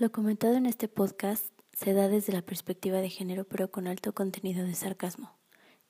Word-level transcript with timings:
Lo 0.00 0.10
comentado 0.10 0.54
en 0.54 0.64
este 0.64 0.88
podcast 0.88 1.44
se 1.74 1.92
da 1.92 2.08
desde 2.08 2.32
la 2.32 2.40
perspectiva 2.40 3.02
de 3.02 3.10
género 3.10 3.44
pero 3.44 3.70
con 3.70 3.86
alto 3.86 4.14
contenido 4.14 4.64
de 4.64 4.72
sarcasmo. 4.72 5.36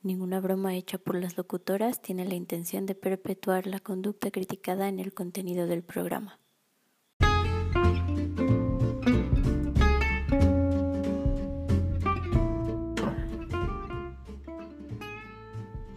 Ninguna 0.03 0.40
broma 0.40 0.75
hecha 0.75 0.98
por 0.98 1.14
las 1.14 1.37
locutoras 1.37 2.03
tiene 2.03 2.25
la 2.25 2.35
intención 2.35 2.87
de 2.87 2.96
perpetuar 2.96 3.69
la 3.69 3.79
conducta 3.79 4.33
criticada 4.33 4.88
en 4.88 4.99
el 4.99 5.15
contenido 5.15 5.69
del 5.69 5.85
programa. 5.85 6.41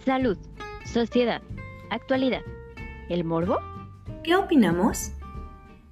Salud, 0.05 0.37
sociedad, 0.85 1.41
actualidad. 1.89 2.43
¿El 3.09 3.23
morbo? 3.23 3.57
¿Qué 4.23 4.35
opinamos? 4.35 5.13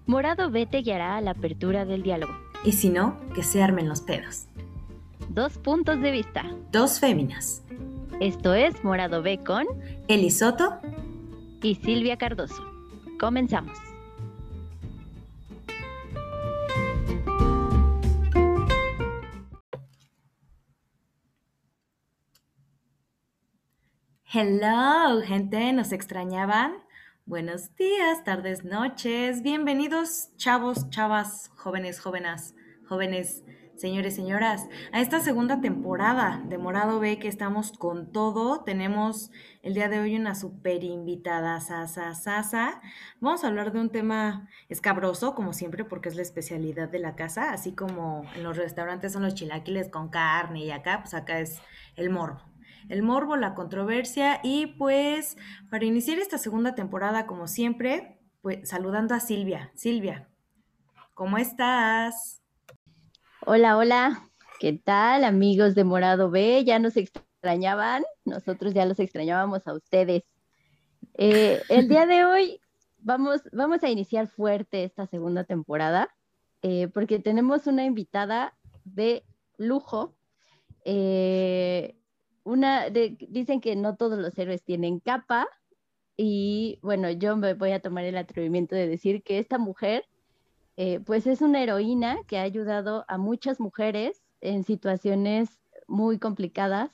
Morado 0.08 0.50
B 0.50 0.66
te 0.66 0.80
guiará 0.80 1.18
a 1.18 1.22
la 1.22 1.32
apertura 1.32 1.86
del 1.86 2.02
diálogo. 2.04 2.34
Y 2.66 2.72
si 2.74 2.90
no, 2.90 3.18
que 3.36 3.44
se 3.44 3.62
armen 3.62 3.88
los 3.88 4.02
pedos. 4.02 4.48
Dos 5.30 5.58
puntos 5.58 6.02
de 6.02 6.12
vista. 6.12 6.44
Dos 6.72 7.00
féminas. 7.00 7.64
Esto 8.20 8.54
es 8.54 8.84
Morado 8.84 9.22
B 9.22 9.40
con 9.44 9.66
Eli 10.08 10.32
Soto 10.32 10.80
y 11.62 11.76
Silvia 11.76 12.18
Cardoso. 12.18 12.64
Comenzamos. 13.20 13.78
Hello, 24.34 25.22
gente, 25.24 25.74
¿nos 25.74 25.92
extrañaban? 25.92 26.74
Buenos 27.28 27.76
días, 27.76 28.24
tardes, 28.24 28.66
noches. 28.66 29.44
Bienvenidos, 29.44 30.36
chavos, 30.38 30.90
chavas, 30.90 31.52
jóvenes, 31.56 32.00
jóvenes, 32.00 32.56
jóvenes, 32.90 33.44
señores, 33.78 34.16
señoras, 34.16 34.68
a 34.92 35.02
esta 35.02 35.20
segunda 35.20 35.62
temporada 35.62 36.42
de 36.46 36.58
Morado 36.58 37.00
B 37.00 37.20
que 37.20 37.28
estamos 37.28 37.74
con 37.74 38.12
todo. 38.12 38.64
Tenemos 38.64 39.30
el 39.62 39.76
día 39.76 39.88
de 39.88 40.00
hoy 40.00 40.16
una 40.16 40.34
super 40.34 40.84
invitada, 40.84 41.62
Sasa 41.62 42.16
Sasa. 42.16 42.82
Vamos 43.20 43.44
a 43.44 43.48
hablar 43.48 43.72
de 43.72 43.82
un 43.82 43.92
tema 43.92 44.50
escabroso, 44.68 45.36
como 45.36 45.54
siempre, 45.54 45.86
porque 45.86 46.10
es 46.10 46.16
la 46.16 46.24
especialidad 46.24 46.90
de 46.90 47.00
la 47.00 47.16
casa, 47.16 47.52
así 47.52 47.74
como 47.74 48.24
en 48.36 48.42
los 48.42 48.58
restaurantes 48.58 49.14
son 49.14 49.22
los 49.22 49.36
chilaquiles 49.36 49.90
con 49.90 50.10
carne 50.10 50.66
y 50.66 50.72
acá, 50.72 51.02
pues 51.02 51.14
acá 51.14 51.40
es 51.40 51.62
el 51.96 52.10
morbo 52.10 52.51
el 52.90 53.04
morbo, 53.04 53.36
la 53.36 53.56
controversia 53.56 54.40
y 54.44 54.68
pues 54.68 55.38
para 55.70 55.86
iniciar 55.86 56.20
esta 56.20 56.38
segunda 56.38 56.76
temporada 56.76 57.26
como 57.26 57.48
siempre, 57.48 58.20
pues 58.42 58.70
saludando 58.70 59.16
a 59.16 59.20
Silvia. 59.20 59.72
Silvia, 59.76 60.28
¿cómo 61.14 61.38
estás? 61.38 62.42
Hola, 63.46 63.78
hola. 63.78 64.30
¿Qué 64.60 64.74
tal 64.74 65.24
amigos 65.24 65.74
de 65.74 65.84
Morado 65.84 66.30
B? 66.30 66.64
¿Ya 66.64 66.78
nos 66.80 66.96
extrañaban? 66.98 68.04
Nosotros 68.26 68.74
ya 68.74 68.86
los 68.86 69.00
extrañábamos 69.00 69.68
a 69.68 69.74
ustedes. 69.74 70.24
Eh, 71.16 71.62
el 71.70 71.88
día 71.88 72.06
de 72.06 72.26
hoy 72.26 72.62
vamos, 73.00 73.42
vamos 73.52 73.84
a 73.84 73.90
iniciar 73.90 74.28
fuerte 74.28 74.84
esta 74.84 75.08
segunda 75.08 75.44
temporada 75.44 76.10
eh, 76.62 76.88
porque 76.90 77.20
tenemos 77.20 77.68
una 77.68 77.86
invitada 77.86 78.56
de 78.84 79.26
lujo. 79.58 80.16
Eh, 80.86 81.96
una 82.44 82.90
dicen 82.90 83.62
que 83.62 83.76
no 83.76 83.96
todos 83.96 84.20
los 84.20 84.38
héroes 84.38 84.64
tienen 84.64 85.00
capa 85.00 85.48
y 86.18 86.80
bueno, 86.82 87.10
yo 87.10 87.36
me 87.38 87.54
voy 87.54 87.72
a 87.72 87.82
tomar 87.82 88.06
el 88.06 88.18
atrevimiento 88.18 88.76
de 88.76 88.88
decir 88.88 89.24
que 89.24 89.40
esta 89.40 89.58
mujer 89.58 90.06
eh, 90.78 91.00
pues 91.00 91.28
es 91.28 91.42
una 91.42 91.62
heroína 91.62 92.24
que 92.28 92.38
ha 92.38 92.44
ayudado 92.44 93.06
a 93.08 93.18
muchas 93.18 93.60
mujeres 93.60 94.24
en 94.40 94.64
situaciones 94.64 95.60
muy 95.88 96.18
complicadas. 96.18 96.92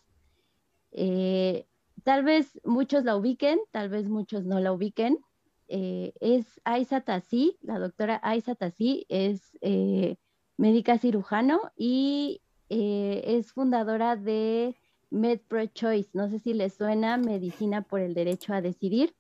Eh, 0.91 1.67
tal 2.03 2.23
vez 2.23 2.59
muchos 2.63 3.03
la 3.05 3.15
ubiquen, 3.15 3.59
tal 3.71 3.89
vez 3.89 4.09
muchos 4.09 4.45
no 4.45 4.59
la 4.59 4.73
ubiquen. 4.73 5.19
Eh, 5.67 6.13
es 6.19 6.59
Aisa 6.63 7.01
Tassi, 7.01 7.57
la 7.61 7.79
doctora 7.79 8.19
Aisa 8.23 8.55
Tassi 8.55 9.05
es 9.09 9.57
médica 10.57 10.97
cirujano 10.97 11.71
y 11.77 12.41
es 12.69 13.53
fundadora 13.53 14.15
de 14.15 14.75
MedPro 15.09 15.65
Choice, 15.67 16.09
no 16.13 16.29
sé 16.29 16.39
si 16.39 16.53
les 16.53 16.73
suena, 16.73 17.17
Medicina 17.17 17.81
por 17.81 18.01
el 18.01 18.13
Derecho 18.13 18.53
a 18.53 18.61
Decidir. 18.61 19.15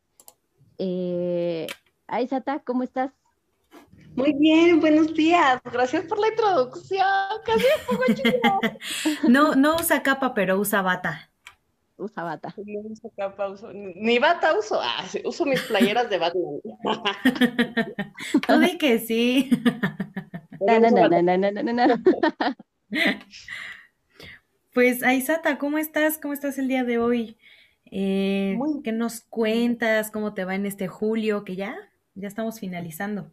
Eh, 0.77 1.67
Aizata, 2.07 2.59
¿cómo 2.59 2.83
estás? 2.83 3.11
Muy 4.15 4.33
bien, 4.33 4.79
buenos 4.79 5.13
días. 5.13 5.61
Gracias 5.71 6.05
por 6.05 6.19
la 6.19 6.29
introducción. 6.29 7.05
Casi 7.45 7.65
un. 7.91 9.31
No, 9.31 9.55
no 9.55 9.75
usa 9.75 10.01
capa, 10.01 10.33
pero 10.33 10.57
usa 10.59 10.81
bata. 10.81 11.29
Usa 11.97 12.23
bata. 12.23 12.53
No 12.65 12.89
uso 12.89 13.11
capa, 13.15 13.47
uso, 13.47 13.71
ni 13.73 14.17
bata 14.17 14.57
uso. 14.57 14.79
Ah, 14.81 15.03
uso 15.23 15.45
mis 15.45 15.61
playeras 15.61 16.09
de 16.09 16.17
Batman. 16.17 16.59
Tú 18.47 18.59
di 18.59 18.77
que 18.77 18.99
sí. 18.99 19.49
No, 20.61 20.79
no, 20.79 20.89
no, 20.89 21.21
no, 21.21 21.37
no, 21.37 21.51
no, 21.51 21.73
no. 21.73 22.03
Pues 24.77 25.01
Aisata, 25.01 25.57
¿cómo 25.57 25.79
estás? 25.79 26.19
¿Cómo 26.19 26.35
estás 26.35 26.59
el 26.59 26.67
día 26.67 26.83
de 26.83 26.99
hoy? 26.99 27.35
Eh, 27.89 28.59
¿Qué 28.83 28.91
nos 28.91 29.21
cuentas? 29.21 30.11
¿Cómo 30.11 30.35
te 30.35 30.45
va 30.45 30.53
en 30.53 30.67
este 30.67 30.87
julio? 30.87 31.43
Que 31.45 31.55
ya, 31.55 31.75
ya 32.13 32.27
estamos 32.27 32.59
finalizando. 32.59 33.31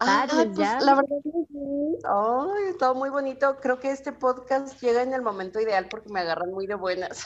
Ah, 0.00 0.26
pues 0.30 0.56
la 0.56 0.94
verdad 0.94 1.18
es 1.18 1.24
que 1.24 1.44
sí. 1.48 1.98
Ay, 2.04 2.76
todo 2.78 2.94
muy 2.94 3.10
bonito. 3.10 3.56
Creo 3.60 3.80
que 3.80 3.90
este 3.90 4.12
podcast 4.12 4.80
llega 4.80 5.02
en 5.02 5.12
el 5.12 5.22
momento 5.22 5.60
ideal 5.60 5.88
porque 5.90 6.08
me 6.10 6.20
agarran 6.20 6.52
muy 6.52 6.66
de 6.66 6.76
buenas. 6.76 7.24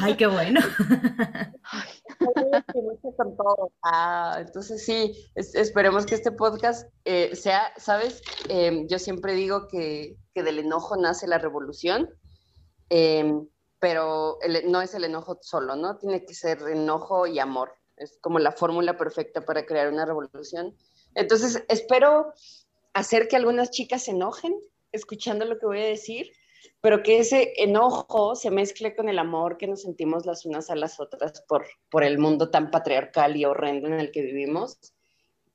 Ay, 0.00 0.16
qué 0.16 0.26
bueno. 0.26 0.60
con 3.16 3.36
todo. 3.36 3.72
Ah, 3.82 4.36
entonces 4.40 4.84
sí, 4.84 5.30
esperemos 5.34 6.06
que 6.06 6.14
este 6.14 6.32
podcast 6.32 6.88
eh, 7.04 7.34
sea, 7.34 7.72
¿sabes? 7.76 8.22
Em, 8.48 8.86
yo 8.88 8.98
siempre 8.98 9.34
digo 9.34 9.68
que 9.68 10.16
que 10.34 10.42
del 10.42 10.58
enojo 10.58 10.96
nace 10.96 11.26
la 11.26 11.38
revolución, 11.38 12.10
em, 12.88 13.46
pero 13.78 14.38
no 14.66 14.80
es 14.80 14.94
el 14.94 15.04
enojo 15.04 15.38
solo, 15.42 15.76
¿no? 15.76 15.98
Tiene 15.98 16.24
que 16.24 16.34
ser 16.34 16.60
enojo 16.68 17.26
y 17.26 17.38
amor. 17.38 17.74
Es 17.96 18.18
como 18.20 18.38
la 18.38 18.52
fórmula 18.52 18.96
perfecta 18.96 19.44
para 19.44 19.66
crear 19.66 19.92
una 19.92 20.04
revolución. 20.04 20.76
Entonces, 21.14 21.64
espero 21.68 22.32
hacer 22.94 23.28
que 23.28 23.36
algunas 23.36 23.70
chicas 23.70 24.04
se 24.04 24.12
enojen 24.12 24.54
escuchando 24.92 25.44
lo 25.44 25.58
que 25.58 25.66
voy 25.66 25.80
a 25.80 25.86
decir, 25.86 26.30
pero 26.80 27.02
que 27.02 27.18
ese 27.18 27.54
enojo 27.56 28.34
se 28.34 28.50
mezcle 28.50 28.94
con 28.94 29.08
el 29.08 29.18
amor 29.18 29.56
que 29.56 29.66
nos 29.66 29.82
sentimos 29.82 30.26
las 30.26 30.44
unas 30.44 30.70
a 30.70 30.76
las 30.76 31.00
otras 31.00 31.42
por, 31.48 31.66
por 31.90 32.04
el 32.04 32.18
mundo 32.18 32.50
tan 32.50 32.70
patriarcal 32.70 33.36
y 33.36 33.44
horrendo 33.44 33.88
en 33.88 33.94
el 33.94 34.10
que 34.10 34.22
vivimos 34.22 34.78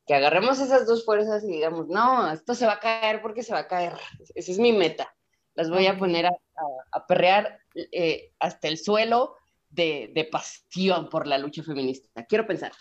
que 0.08 0.16
agarremos 0.16 0.60
esas 0.60 0.88
dos 0.88 1.04
fuerzas 1.04 1.44
y 1.44 1.48
digamos, 1.48 1.90
no, 1.90 2.32
esto 2.32 2.56
se 2.56 2.66
va 2.66 2.74
a 2.74 2.80
caer 2.80 3.22
porque 3.22 3.44
se 3.44 3.52
va 3.52 3.60
a 3.60 3.68
caer. 3.68 3.94
Esa 4.34 4.52
es 4.54 4.58
mi 4.58 4.72
meta. 4.72 5.14
Las 5.54 5.70
voy 5.70 5.86
a 5.86 5.98
poner 5.98 6.28
a, 6.28 7.08
perrear 7.08 7.60
eh, 7.92 8.32
hasta 8.40 8.70
el 8.70 8.78
suelo 8.78 9.36
de, 9.70 10.28
pasión 10.32 11.10
por 11.10 11.28
la 11.28 11.38
lucha 11.38 11.64
feminista. 11.64 12.26
Quiero 12.26 12.48
pensar. 12.48 12.72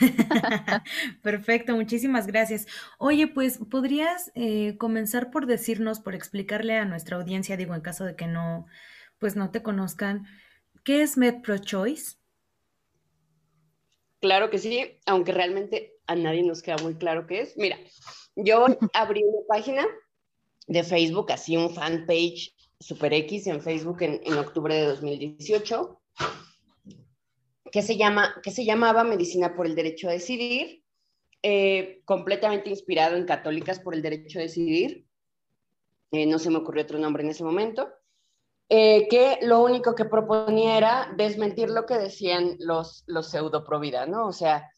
Perfecto, 1.22 1.74
muchísimas 1.74 2.26
gracias. 2.26 2.66
Oye, 2.98 3.26
pues, 3.26 3.58
¿podrías 3.70 4.32
eh, 4.34 4.76
comenzar 4.78 5.30
por 5.30 5.46
decirnos, 5.46 6.00
por 6.00 6.14
explicarle 6.14 6.76
a 6.76 6.84
nuestra 6.84 7.16
audiencia, 7.16 7.56
digo, 7.56 7.74
en 7.74 7.80
caso 7.80 8.04
de 8.04 8.16
que 8.16 8.26
no, 8.26 8.66
pues 9.18 9.36
no 9.36 9.50
te 9.50 9.62
conozcan, 9.62 10.26
¿qué 10.84 11.02
es 11.02 11.16
MedPro 11.16 11.58
Choice? 11.58 12.16
Claro 14.20 14.50
que 14.50 14.58
sí, 14.58 14.98
aunque 15.04 15.32
realmente 15.32 15.94
a 16.06 16.14
nadie 16.16 16.42
nos 16.42 16.62
queda 16.62 16.76
muy 16.82 16.94
claro 16.94 17.26
qué 17.26 17.42
es. 17.42 17.56
Mira, 17.56 17.78
yo 18.34 18.66
abrí 18.94 19.22
una 19.24 19.46
página 19.46 19.86
de 20.66 20.82
Facebook, 20.82 21.30
así 21.32 21.56
un 21.56 21.74
fanpage 21.74 22.54
Super 22.80 23.12
X 23.14 23.46
en 23.46 23.60
Facebook 23.60 24.02
en, 24.02 24.34
octubre 24.34 24.74
de 24.74 24.84
2018, 24.86 26.00
que 27.70 27.82
se, 27.82 27.96
llama, 27.96 28.34
que 28.42 28.50
se 28.50 28.64
llamaba 28.64 29.04
Medicina 29.04 29.54
por 29.54 29.66
el 29.66 29.74
Derecho 29.74 30.08
a 30.08 30.12
Decidir, 30.12 30.82
eh, 31.42 32.02
completamente 32.04 32.70
inspirado 32.70 33.16
en 33.16 33.26
Católicas 33.26 33.80
por 33.80 33.94
el 33.94 34.02
Derecho 34.02 34.38
a 34.38 34.42
Decidir. 34.42 35.06
Eh, 36.12 36.26
no 36.26 36.38
se 36.38 36.50
me 36.50 36.58
ocurrió 36.58 36.84
otro 36.84 36.98
nombre 36.98 37.22
en 37.22 37.30
ese 37.30 37.44
momento. 37.44 37.88
Eh, 38.68 39.06
que 39.08 39.38
lo 39.42 39.62
único 39.62 39.94
que 39.94 40.06
proponía 40.06 40.76
era 40.76 41.12
desmentir 41.16 41.70
lo 41.70 41.86
que 41.86 41.98
decían 41.98 42.56
los, 42.58 43.04
los 43.06 43.28
pseudo 43.28 43.64
pro 43.64 43.78
vida, 43.78 44.06
¿no? 44.06 44.26
O 44.26 44.32
sea, 44.32 44.68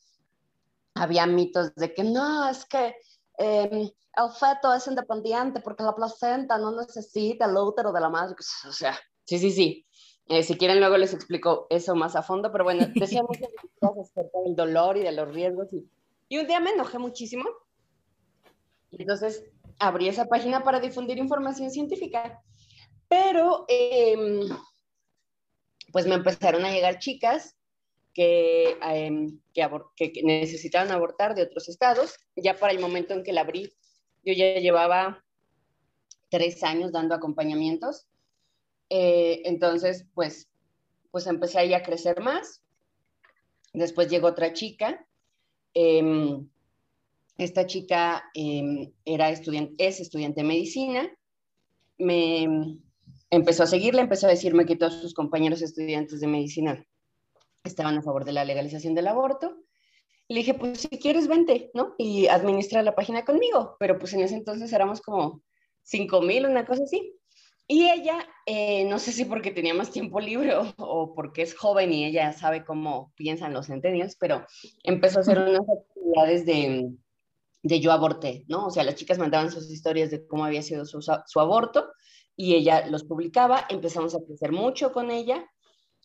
había 0.94 1.26
mitos 1.26 1.75
de 1.75 1.94
que 1.94 2.05
no, 2.05 2.49
es 2.49 2.67
que 2.67 2.96
em, 3.38 3.82
el 3.82 4.31
feto 4.38 4.75
es 4.75 4.87
independiente 4.87 5.61
porque 5.61 5.85
la 5.85 5.94
placenta 5.94 6.58
no 6.58 6.73
necesita 6.73 7.46
el 7.46 7.56
útero 7.56 7.93
de 7.93 8.00
la 8.00 8.11
madre. 8.11 8.35
O 8.69 8.73
sea, 8.73 8.99
sí, 9.25 9.38
sí, 9.38 9.52
sí. 9.52 9.87
Eh, 10.29 10.43
si 10.43 10.57
quieren, 10.57 10.79
luego 10.79 10.99
les 10.99 11.15
explico 11.15 11.67
eso 11.71 11.95
más 11.95 12.15
a 12.15 12.23
fondo, 12.23 12.53
pero 12.53 12.65
bueno, 12.65 12.87
decía 12.95 13.23
muchas 13.23 13.49
cosas 13.81 14.11
acerca 14.11 14.41
del 14.45 14.55
dolor 14.55 14.97
y 14.97 15.03
de 15.03 15.13
los 15.13 15.33
riesgos. 15.33 15.73
Y, 15.73 15.89
y 16.29 16.39
un 16.39 16.47
día 16.47 16.61
me 16.61 16.71
enojé 16.71 16.99
muchísimo. 16.99 17.45
Entonces 18.91 19.45
abrí 19.79 20.09
esa 20.09 20.27
página 20.27 20.63
para 20.65 20.81
difundir 20.81 21.19
información 21.19 21.71
científica. 21.71 22.43
Pero, 23.09 23.65
em, 23.69 24.41
pues 25.93 26.07
me 26.07 26.17
empezaron 26.17 26.65
a 26.65 26.73
llegar 26.73 26.99
chicas 26.99 27.57
em, 28.15 29.39
que, 29.55 30.13
que, 30.13 30.23
necesitaban 30.25 30.91
abortar 30.91 31.35
de 31.35 31.43
otros 31.43 31.69
estados. 31.69 32.17
Ya 32.37 32.55
para 32.55 32.73
el 32.73 32.81
momento 32.81 33.15
en 33.15 33.23
que 33.23 33.33
la 33.33 33.43
abrí, 33.43 33.73
yo 34.25 34.33
ya 34.35 34.55
llevaba 34.61 35.25
tres 36.29 36.63
años 36.65 36.93
dando 36.93 37.15
acompañamientos. 37.15 38.09
Eh, 38.90 39.43
entonces, 39.44 40.06
pues, 40.14 40.49
pues 41.11 41.26
empecé 41.26 41.58
ahí 41.58 41.75
a 41.75 41.82
crecer 41.82 42.20
más. 42.20 42.62
Después 43.73 44.08
llegó 44.08 44.29
otra 44.29 44.52
chica. 44.52 45.06
Em, 45.75 46.49
esta 47.37 47.67
chica 47.67 48.25
era 49.05 49.31
estudiante, 49.31 49.75
es 49.87 50.00
estudiante 50.00 50.43
de 50.43 50.49
medicina. 50.49 51.08
Me, 51.99 52.79
empezó 53.31 53.62
a 53.62 53.67
seguirle, 53.67 54.00
empezó 54.00 54.26
a 54.26 54.31
decirme 54.31 54.67
que 54.67 54.76
todos 54.76 55.00
sus 55.00 55.14
compañeros 55.14 55.62
estudiantes 55.62 56.20
de 56.20 56.26
medicina 56.26 56.87
estaban 57.64 57.99
a 57.99 58.02
favor 58.02 58.25
de 58.25 58.32
la 58.32 58.44
legalización 58.44 58.94
del 58.94 59.08
aborto. 59.08 59.56
Le 60.29 60.38
dije, 60.38 60.55
pues 60.55 60.81
si 60.81 60.88
quieres, 60.88 61.26
vente, 61.26 61.70
¿no? 61.75 61.94
Y 61.96 62.26
administra 62.26 62.82
la 62.82 62.94
página 62.94 63.25
conmigo. 63.25 63.76
Pero 63.79 63.99
pues 63.99 64.12
en 64.12 64.20
ese 64.20 64.35
entonces 64.35 64.73
éramos 64.73 65.00
como 65.00 65.43
5 65.82 66.20
mil, 66.23 66.46
una 66.46 66.67
cosa 66.67 66.82
así. 66.82 67.18
Y 67.70 67.91
ella, 67.91 68.26
eh, 68.47 68.87
no 68.87 68.99
sé 68.99 69.12
si 69.12 69.26
porque 69.26 69.50
tenía 69.50 69.75
más 69.75 69.91
tiempo 69.91 70.20
libre 70.20 70.55
o, 70.79 71.15
porque 71.15 71.43
es 71.43 71.55
joven 71.55 71.93
y 71.93 72.06
ella 72.06 72.32
sabe 72.32 72.65
cómo 72.65 73.12
piensan 73.15 73.53
los 73.53 73.67
centennials, 73.67 74.17
pero 74.17 74.47
empezó 74.82 75.19
a 75.19 75.23
hacer 75.23 75.38
unas 75.38 75.61
actividades 75.69 76.47
de, 76.47 76.91
de 77.62 77.81
yo 77.81 77.93
aborté, 77.93 78.47
¿no? 78.49 78.67
O 78.67 78.70
sea, 78.70 78.85
las 78.85 78.94
chicas 78.94 79.19
mandaban 79.19 79.50
sus 79.50 79.70
historias 79.70 80.11
de 80.11 80.26
cómo 80.26 80.47
había 80.47 80.62
sido 80.62 80.87
su, 80.87 81.03
su 81.03 81.41
aborto 81.41 81.93
y 82.35 82.55
ella 82.55 82.87
los 82.87 83.05
publicaba, 83.05 83.67
empezamos 83.69 84.14
a 84.14 84.25
crecer 84.26 84.50
mucho 84.50 84.91
con 84.91 85.11
ella, 85.11 85.44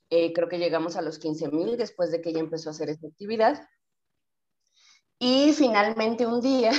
eh, 0.10 0.34
creo 0.34 0.50
que 0.50 0.60
llegamos 0.60 0.96
a 0.96 1.02
los 1.02 1.18
15 1.18 1.50
mil 1.50 1.78
después 1.78 2.12
de 2.12 2.22
que 2.22 2.32
ella 2.32 2.40
empezó 2.40 2.70
a 2.70 2.74
hacer 2.74 2.90
esta 2.90 3.08
actividad. 3.08 3.68
Y 5.18 5.54
finalmente 5.54 6.28
un 6.28 6.42
día, 6.42 6.72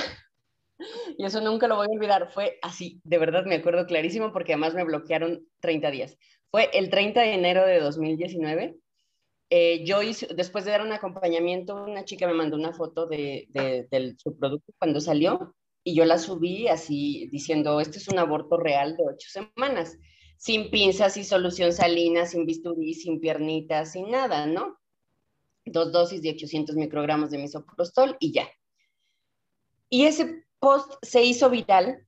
y 1.18 1.24
eso 1.24 1.40
nunca 1.40 1.68
lo 1.68 1.76
voy 1.76 1.86
a 1.90 1.94
olvidar, 1.94 2.30
fue 2.32 2.58
así, 2.62 3.00
de 3.04 3.18
verdad 3.18 3.44
me 3.44 3.56
acuerdo 3.56 3.86
clarísimo 3.86 4.32
porque 4.32 4.52
además 4.52 4.74
me 4.74 4.84
bloquearon 4.84 5.46
30 5.60 5.90
días. 5.90 6.18
Fue 6.50 6.70
el 6.72 6.90
30 6.90 7.20
de 7.20 7.34
enero 7.34 7.66
de 7.66 7.80
2019. 7.80 8.76
Eh, 9.50 9.84
yo 9.84 10.02
hice, 10.02 10.28
después 10.34 10.64
de 10.64 10.70
dar 10.70 10.82
un 10.82 10.92
acompañamiento, 10.92 11.74
una 11.84 12.04
chica 12.04 12.26
me 12.26 12.34
mandó 12.34 12.56
una 12.56 12.72
foto 12.72 13.06
de, 13.06 13.46
de 13.50 14.14
su 14.16 14.36
producto 14.38 14.72
cuando 14.78 15.00
salió 15.00 15.54
y 15.84 15.94
yo 15.94 16.06
la 16.06 16.18
subí 16.18 16.66
así 16.66 17.28
diciendo, 17.30 17.78
este 17.80 17.98
es 17.98 18.08
un 18.08 18.18
aborto 18.18 18.56
real 18.56 18.96
de 18.96 19.04
ocho 19.06 19.28
semanas, 19.28 19.98
sin 20.38 20.70
pinzas, 20.70 21.12
sin 21.12 21.24
solución 21.24 21.72
salina, 21.72 22.24
sin 22.24 22.46
bisturí, 22.46 22.94
sin 22.94 23.20
piernitas, 23.20 23.92
sin 23.92 24.10
nada, 24.10 24.46
¿no? 24.46 24.78
Dos 25.66 25.92
dosis 25.92 26.22
de 26.22 26.30
800 26.30 26.74
microgramos 26.76 27.30
de 27.30 27.38
misoprostol 27.38 28.16
y 28.18 28.32
ya. 28.32 28.48
Y 29.90 30.06
ese 30.06 30.43
post 30.64 30.94
se 31.02 31.22
hizo 31.22 31.50
viral 31.50 32.06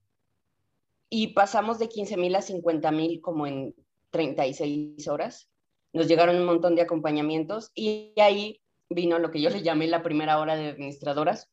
y 1.11 1.35
pasamos 1.35 1.79
de 1.79 1.91
15 1.91 2.17
mil 2.17 2.35
a 2.35 2.41
50 2.41 2.91
mil 2.91 3.21
como 3.21 3.47
en 3.47 3.75
36 4.09 5.07
horas. 5.09 5.51
Nos 5.93 6.09
llegaron 6.09 6.37
un 6.37 6.47
montón 6.47 6.75
de 6.75 6.81
acompañamientos 6.81 7.71
y 7.75 8.15
ahí 8.17 8.63
vino 8.89 9.19
lo 9.19 9.31
que 9.31 9.43
yo 9.43 9.51
le 9.51 9.63
llamé 9.63 9.89
la 9.89 10.03
primera 10.03 10.39
hora 10.41 10.57
de 10.57 10.71
administradoras, 10.71 11.51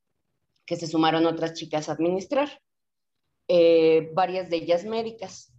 que 0.65 0.77
se 0.77 0.87
sumaron 0.87 1.25
otras 1.25 1.55
chicas 1.55 1.89
a 1.89 1.91
administrar, 1.91 2.61
eh, 3.49 4.09
varias 4.13 4.49
de 4.49 4.55
ellas 4.55 4.85
médicas. 4.85 5.53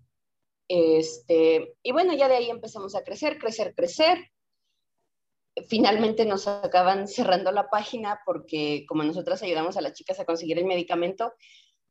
Este, 0.66 1.74
y 1.82 1.92
bueno, 1.92 2.14
ya 2.14 2.26
de 2.26 2.36
ahí 2.36 2.48
empezamos 2.48 2.94
a 2.94 3.04
crecer, 3.04 3.36
crecer, 3.36 3.74
crecer. 3.74 4.16
Finalmente 5.68 6.24
nos 6.24 6.48
acaban 6.48 7.06
cerrando 7.06 7.52
la 7.52 7.68
página 7.70 8.20
porque 8.26 8.84
como 8.88 9.02
nosotras 9.02 9.42
ayudamos 9.42 9.76
a 9.76 9.80
las 9.80 9.92
chicas 9.94 10.18
a 10.20 10.24
conseguir 10.24 10.58
el 10.58 10.64
medicamento, 10.64 11.32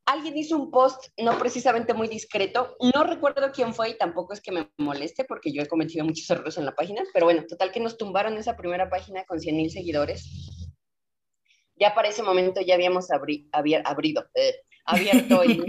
alguien 0.06 0.38
hizo 0.38 0.58
un 0.58 0.70
post 0.70 1.08
no 1.18 1.38
precisamente 1.38 1.94
muy 1.94 2.08
discreto. 2.08 2.76
No 2.94 3.04
recuerdo 3.04 3.52
quién 3.54 3.74
fue 3.74 3.92
y 3.92 3.98
tampoco 3.98 4.34
es 4.34 4.42
que 4.42 4.52
me 4.52 4.70
moleste 4.78 5.24
porque 5.24 5.52
yo 5.54 5.62
he 5.62 5.68
cometido 5.68 6.06
muchos 6.06 6.30
errores 6.30 6.58
en 6.58 6.66
la 6.66 6.76
página, 6.76 7.04
pero 7.14 7.26
bueno, 7.26 7.44
total 7.48 7.72
que 7.72 7.80
nos 7.80 7.98
tumbaron 7.98 8.38
esa 8.38 8.58
primera 8.58 8.90
página 8.90 9.24
con 9.26 9.40
100 9.40 9.56
mil 9.56 9.72
seguidores 9.72 10.30
ya 11.76 11.94
para 11.94 12.10
ese 12.10 12.24
momento 12.24 12.62
ya 12.62 12.76
habíamos 12.76 13.12
abri 13.12 13.50
abrido, 13.52 14.26
eh, 14.36 14.56
abierto 14.86 15.44
el 15.44 15.62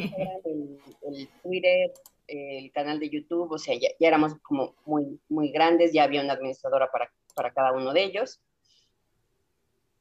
el, 1.03 1.29
Twitter, 1.43 1.93
el 2.27 2.73
canal 2.73 2.99
de 2.99 3.11
YouTube, 3.11 3.53
o 3.53 3.59
sea, 3.59 3.75
ya, 3.79 3.89
éramos 4.01 4.35
como 4.43 4.75
muy, 4.85 5.21
muy 5.29 5.51
grandes, 5.51 5.93
ya 5.93 6.05
había 6.05 6.23
una 6.23 6.35
administradora 6.35 6.91
para, 6.91 7.13
para 7.35 7.53
cada 7.53 7.73
uno 7.73 7.93
de 7.93 8.05
ellos. 8.05 8.41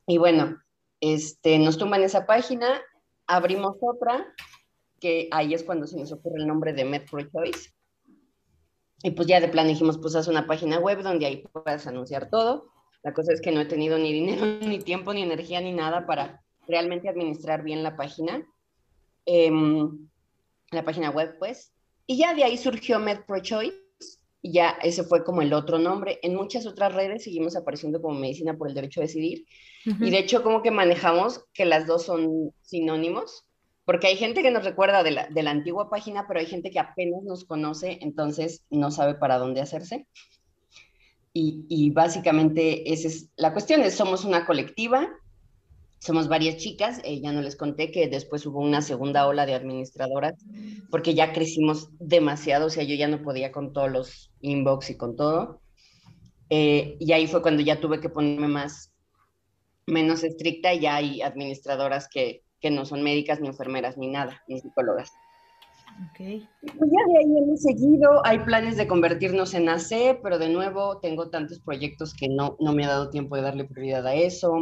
Y 0.07 0.17
bueno, 0.17 0.61
este, 0.99 1.59
nos 1.59 1.77
tumban 1.77 2.03
esa 2.03 2.25
página, 2.25 2.81
abrimos 3.27 3.77
otra, 3.81 4.33
que 4.99 5.27
ahí 5.31 5.53
es 5.53 5.63
cuando 5.63 5.85
se 5.85 5.97
nos 5.97 6.11
ocurre 6.11 6.39
el 6.39 6.47
nombre 6.47 6.73
de 6.73 6.85
Metro 6.85 7.21
Choice. 7.21 7.71
Y 9.03 9.11
pues 9.11 9.27
ya 9.27 9.41
de 9.41 9.49
plan 9.49 9.67
dijimos, 9.67 9.97
pues 9.97 10.15
haz 10.15 10.29
una 10.29 10.47
página 10.47 10.79
web 10.79 11.03
donde 11.03 11.25
ahí 11.25 11.43
puedas 11.51 11.87
anunciar 11.87 12.29
todo. 12.29 12.69
La 13.03 13.13
cosa 13.13 13.33
es 13.33 13.41
que 13.41 13.51
no 13.51 13.59
he 13.59 13.65
tenido 13.65 13.97
ni 13.97 14.13
dinero, 14.13 14.45
ni 14.61 14.79
tiempo, 14.79 15.13
ni 15.13 15.21
energía, 15.23 15.59
ni 15.59 15.73
nada 15.73 16.05
para 16.05 16.41
realmente 16.67 17.09
administrar 17.09 17.63
bien 17.63 17.83
la 17.83 17.97
página, 17.97 18.47
em, 19.25 20.07
la 20.71 20.83
página 20.83 21.09
web, 21.09 21.37
pues. 21.37 21.72
Y 22.05 22.17
ya 22.17 22.33
de 22.33 22.43
ahí 22.43 22.57
surgió 22.57 22.99
MedProChoice, 22.99 23.83
y 24.41 24.51
ya 24.51 24.71
ese 24.83 25.03
fue 25.03 25.23
como 25.23 25.41
el 25.41 25.53
otro 25.53 25.79
nombre. 25.79 26.19
En 26.21 26.35
muchas 26.35 26.65
otras 26.65 26.93
redes 26.93 27.23
seguimos 27.23 27.55
apareciendo 27.55 28.01
como 28.01 28.19
Medicina 28.19 28.57
por 28.57 28.67
el 28.67 28.73
Derecho 28.73 28.99
a 28.99 29.03
Decidir. 29.03 29.45
Y 29.85 30.09
de 30.09 30.19
hecho, 30.19 30.43
como 30.43 30.61
que 30.61 30.71
manejamos 30.71 31.45
que 31.53 31.65
las 31.65 31.87
dos 31.87 32.03
son 32.03 32.51
sinónimos, 32.61 33.45
porque 33.85 34.07
hay 34.07 34.17
gente 34.17 34.41
que 34.41 34.51
nos 34.51 34.63
recuerda 34.65 35.03
de 35.03 35.11
la, 35.11 35.27
de 35.27 35.43
la 35.43 35.51
antigua 35.51 35.89
página, 35.89 36.25
pero 36.27 36.39
hay 36.39 36.45
gente 36.45 36.71
que 36.71 36.79
apenas 36.79 37.23
nos 37.23 37.45
conoce, 37.45 37.99
entonces 38.01 38.65
no 38.69 38.91
sabe 38.91 39.15
para 39.15 39.37
dónde 39.37 39.61
hacerse. 39.61 40.07
Y, 41.35 41.89
básicamente 41.89 42.93
esa 42.93 43.07
es 43.07 43.29
la 43.37 43.53
cuestión, 43.53 43.89
somos 43.89 44.23
una 44.23 44.45
colectiva, 44.45 45.09
somos 46.03 46.27
varias 46.27 46.57
chicas, 46.57 46.99
eh, 47.05 47.21
ya 47.21 47.31
no 47.31 47.41
les 47.41 47.55
conté 47.55 47.89
que 47.89 48.09
después 48.09 48.45
hubo 48.45 48.59
una 48.59 48.81
segunda 48.81 49.25
ola 49.25 49.45
de 49.45 49.53
administradoras, 49.53 50.33
porque 50.91 51.13
ya 51.13 51.31
crecimos 51.31 51.91
demasiado, 51.97 52.65
o 52.65 52.69
sea, 52.69 52.83
yo 52.83 52.93
ya 52.95 53.07
no 53.07 53.23
podía 53.23 53.53
con 53.53 53.71
todos 53.71 53.89
los 53.89 54.33
inbox 54.41 54.89
y 54.89 54.97
con 54.97 55.15
todo. 55.15 55.61
Eh, 56.49 56.97
y 56.99 57.13
ahí 57.13 57.25
fue 57.27 57.41
cuando 57.41 57.61
ya 57.61 57.79
tuve 57.79 58.01
que 58.01 58.09
ponerme 58.09 58.49
más, 58.49 58.91
menos 59.85 60.25
estricta, 60.25 60.73
y 60.73 60.81
ya 60.81 60.97
hay 60.97 61.21
administradoras 61.21 62.09
que, 62.09 62.43
que 62.59 62.69
no 62.69 62.83
son 62.83 63.01
médicas, 63.01 63.39
ni 63.39 63.47
enfermeras, 63.47 63.97
ni 63.97 64.09
nada, 64.09 64.43
ni 64.49 64.59
psicólogas. 64.59 65.09
Okay. 66.11 66.45
Pues 66.59 66.91
ya 66.91 67.13
de 67.13 67.17
ahí 67.19 67.37
hemos 67.37 67.61
seguido, 67.61 68.25
hay 68.25 68.39
planes 68.39 68.75
de 68.75 68.87
convertirnos 68.87 69.53
en 69.53 69.69
AC, 69.69 70.19
pero 70.21 70.37
de 70.37 70.49
nuevo 70.49 70.99
tengo 70.99 71.29
tantos 71.29 71.61
proyectos 71.61 72.13
que 72.13 72.27
no, 72.27 72.57
no 72.59 72.73
me 72.73 72.83
ha 72.83 72.89
dado 72.89 73.09
tiempo 73.09 73.37
de 73.37 73.43
darle 73.43 73.63
prioridad 73.63 74.05
a 74.05 74.15
eso. 74.15 74.53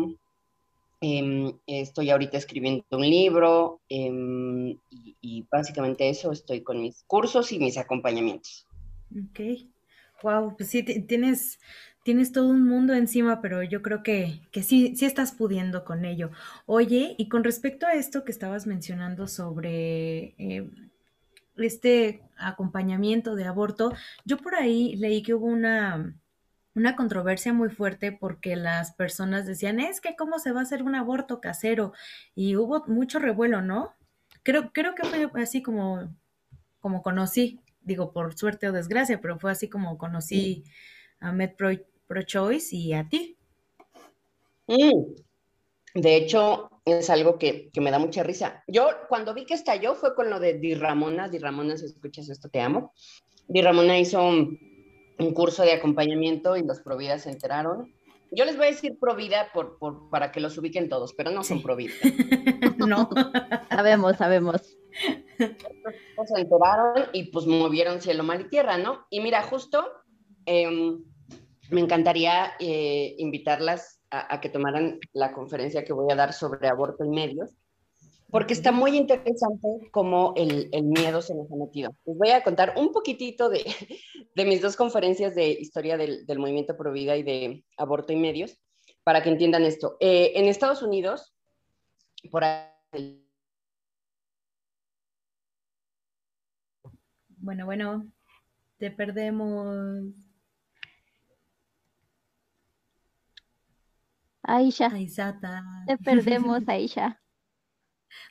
Em, 1.04 1.52
estoy 1.66 2.12
ahorita 2.12 2.38
escribiendo 2.38 2.86
un 2.92 3.02
libro 3.02 3.82
em, 3.90 4.78
y, 4.90 5.46
básicamente 5.52 6.08
eso, 6.08 6.32
estoy 6.32 6.62
con 6.62 6.80
mis 6.80 7.04
cursos 7.08 7.52
y 7.52 7.58
mis 7.58 7.78
acompañamientos. 7.78 8.68
Ok, 9.12 9.40
wow, 10.22 10.56
pues 10.56 10.70
sí, 10.70 10.84
tienes, 10.84 11.60
tienes 12.04 12.32
todo 12.32 12.48
un 12.48 12.68
mundo 12.68 12.94
encima, 12.94 13.42
pero 13.42 13.64
yo 13.64 13.82
creo 13.82 14.04
que, 14.04 14.42
que 14.52 14.62
sí, 14.62 14.96
sí 14.96 15.06
estás 15.06 15.32
pudiendo 15.32 15.86
con 15.86 16.06
ello. 16.06 16.30
Oye, 16.68 17.16
y 17.18 17.30
con 17.30 17.44
respecto 17.44 17.88
a 17.88 17.94
esto 17.94 18.24
que 18.24 18.32
estabas 18.32 18.68
mencionando 18.68 19.28
sobre... 19.28 20.36
Eh, 20.38 20.70
este 21.58 22.24
acompañamiento 22.38 23.36
de 23.36 23.46
aborto, 23.46 23.94
yo 24.26 24.38
por 24.38 24.56
ahí 24.56 24.96
leí 24.96 25.22
que 25.22 25.34
hubo 25.34 25.46
una, 25.46 26.16
una 26.74 26.96
controversia 26.96 27.54
muy 27.54 27.70
fuerte 27.70 28.12
porque 28.12 28.56
las 28.56 28.94
personas 28.94 29.46
decían, 29.46 29.80
es 29.80 30.02
que 30.02 30.16
cómo 30.16 30.40
se 30.40 30.52
va 30.52 30.62
a 30.62 30.64
hacer 30.64 30.84
un 30.84 30.96
aborto 30.96 31.42
casero 31.42 31.94
y 32.36 32.56
hubo 32.56 32.86
mucho 32.88 33.20
revuelo, 33.20 33.62
¿no? 33.62 33.94
Creo, 34.44 34.72
creo 34.72 34.96
que 34.96 35.04
fue 35.30 35.44
así 35.44 35.62
como, 35.62 36.16
como 36.80 37.02
conocí, 37.02 37.60
digo 37.82 38.14
por 38.14 38.38
suerte 38.38 38.70
o 38.70 38.72
desgracia, 38.72 39.20
pero 39.22 39.38
fue 39.38 39.52
así 39.52 39.70
como 39.70 39.98
conocí 39.98 40.64
a 41.20 41.32
Med 41.32 41.52
Pro, 41.56 42.24
Choice 42.24 42.76
y 42.76 42.94
a 42.94 43.08
ti. 43.08 43.38
Mm. 44.68 45.14
De 45.94 46.16
hecho, 46.16 46.70
es 46.86 47.10
algo 47.10 47.38
que, 47.38 47.70
me 47.76 47.92
da 47.92 48.00
mucha 48.00 48.24
risa. 48.24 48.64
Yo 48.68 48.90
cuando 49.10 49.34
vi 49.34 49.46
que 49.46 49.54
estalló 49.54 49.94
fue 49.96 50.16
con 50.16 50.30
lo 50.30 50.40
de 50.40 50.54
Di 50.54 50.74
Ramona. 50.74 51.28
Di 51.28 51.38
Ramona, 51.38 51.78
si 51.78 51.86
escuchas 51.86 52.30
esto, 52.30 52.50
te 52.50 52.62
amo. 52.62 52.94
Di 53.48 53.62
Ramona 53.62 54.00
hizo 54.00 54.24
un, 54.24 54.58
curso 55.34 55.62
de 55.62 55.74
acompañamiento 55.74 56.58
y 56.58 56.64
los 56.64 56.80
Provida 56.80 57.20
se 57.20 57.30
enteraron. 57.30 57.94
Yo 58.32 58.46
les 58.46 58.58
voy 58.58 58.68
a 58.68 58.72
decir 58.72 58.98
Provida 59.00 59.52
por, 59.54 59.78
por, 59.78 60.10
para 60.10 60.32
que 60.32 60.40
los 60.40 60.58
ubiquen 60.58 60.90
todos, 60.90 61.14
pero 61.14 61.32
no 61.32 61.44
son 61.44 61.62
Provida. 61.62 61.94
no. 62.78 63.10
sabemos, 63.70 64.18
sabemos. 64.18 64.78
se 65.38 66.42
enteraron 66.42 67.06
y 67.14 67.26
pues 67.26 67.46
movieron 67.46 68.02
cielo, 68.02 68.24
mal 68.24 68.42
y 68.42 68.50
tierra, 68.50 68.78
¿no? 68.78 69.06
Y 69.10 69.20
mira, 69.20 69.44
justo 69.44 69.86
em, 70.46 71.04
me 71.70 71.82
encantaría 71.82 72.54
eh, 72.60 73.16
invitarlas 73.18 74.02
a, 74.10 74.36
a, 74.36 74.42
que 74.42 74.50
tomaran 74.50 75.00
la 75.14 75.32
conferencia 75.34 75.84
que 75.84 75.94
voy 75.94 76.12
a 76.12 76.16
dar 76.16 76.34
sobre 76.34 76.68
aborto 76.68 77.04
en 77.04 77.12
medios, 77.12 77.52
porque 78.32 78.54
está 78.54 78.72
muy 78.72 78.96
interesante 78.96 79.68
cómo 79.92 80.34
el, 80.38 80.70
el, 80.72 80.84
miedo 80.84 81.22
se 81.22 81.36
nos 81.36 81.52
ha 81.52 81.56
metido. 81.56 81.94
Les 82.06 82.18
voy 82.18 82.30
a 82.30 82.44
contar 82.44 82.74
un 82.78 82.92
poquitito 82.92 83.50
de, 83.50 83.64
de 84.36 84.46
mis 84.46 84.62
dos 84.62 84.76
conferencias 84.76 85.36
de 85.36 85.50
historia 85.50 85.98
del, 85.98 86.26
del, 86.26 86.40
movimiento 86.40 86.78
pro 86.78 86.94
vida 86.94 87.18
y 87.18 87.24
de 87.24 87.66
aborto 87.78 88.14
y 88.14 88.16
medios, 88.16 88.58
para 89.04 89.22
que 89.22 89.30
entiendan 89.30 89.64
esto. 89.64 89.98
Eh, 90.00 90.32
en 90.36 90.46
Estados 90.46 90.82
Unidos, 90.82 91.34
por 92.32 92.44
ahí... 92.44 93.28
Bueno, 97.38 97.66
bueno, 97.66 98.06
te 98.78 98.92
perdemos. 98.92 100.14
Aisha. 104.44 104.88
Aisata. 104.88 105.64
Te 105.88 105.98
perdemos, 105.98 106.62
Aisha. 106.68 107.21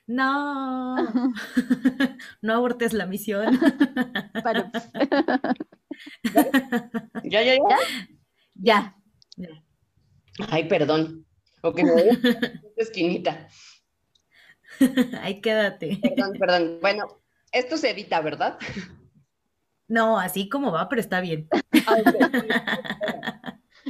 No, 0.06 0.96
no 2.42 2.54
abortes 2.54 2.92
la 2.92 3.06
misión. 3.06 3.58
Para... 4.44 4.70
¿Ya? 7.25 7.42
¿Ya, 7.42 7.54
ya, 7.54 7.78
ya? 8.54 8.96
Ya. 9.37 9.64
Ay, 10.49 10.68
perdón. 10.68 11.26
Ok, 11.62 11.82
me 11.82 11.92
voy 11.92 12.02
a 12.02 12.18
esquinita. 12.76 13.49
Ahí 15.20 15.40
quédate. 15.40 15.99
Perdón, 16.02 16.32
perdón. 16.38 16.78
Bueno, 16.80 17.20
esto 17.52 17.76
se 17.76 17.90
edita, 17.90 18.20
¿verdad? 18.20 18.58
No, 19.88 20.18
así 20.18 20.49
como 20.49 20.72
va, 20.72 20.88
pero 20.88 21.00
está 21.00 21.20
bien. 21.20 21.49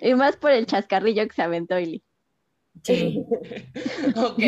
y 0.03 0.15
más 0.15 0.37
por 0.37 0.51
el 0.51 0.67
chascarrillo 0.67 1.29
que 1.29 1.35
se 1.35 1.43
aventó 1.43 1.79
Ili. 1.79 2.03
Sí. 2.83 3.25
ok. 4.17 4.41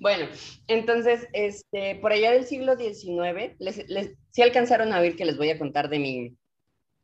Bueno, 0.00 0.26
entonces, 0.66 1.28
este, 1.32 1.96
por 1.96 2.12
allá 2.12 2.32
del 2.32 2.44
siglo 2.44 2.76
XIX, 2.76 3.54
les, 3.58 3.88
les, 3.88 4.14
sí 4.30 4.42
alcanzaron 4.42 4.92
a 4.92 5.00
oír 5.00 5.16
que 5.16 5.24
les 5.24 5.36
voy 5.36 5.50
a 5.50 5.58
contar 5.58 5.88
de 5.88 5.98
mi, 5.98 6.36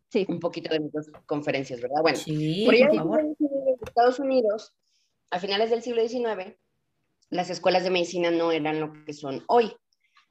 sí. 0.09 0.27
un 0.29 0.41
poquito 0.41 0.71
de 0.71 0.81
mis 0.81 0.93
dos 0.93 1.11
conferencias, 1.27 1.81
¿verdad? 1.81 2.03
Bueno, 2.03 2.19
sí, 2.19 2.65
por 2.65 2.75
allá 2.75 2.89
por 2.89 2.97
favor. 2.97 3.21
en 3.21 3.37
Estados 3.87 4.19
Unidos, 4.19 4.75
a 5.31 5.39
finales 5.39 5.71
del 5.71 5.83
siglo 5.83 6.07
XIX, 6.07 6.57
las 7.31 7.51
escuelas 7.51 7.85
de 7.85 7.91
medicina 7.91 8.31
no 8.31 8.53
eran 8.53 8.81
lo 8.81 8.93
que 9.05 9.13
son 9.13 9.45
hoy. 9.49 9.73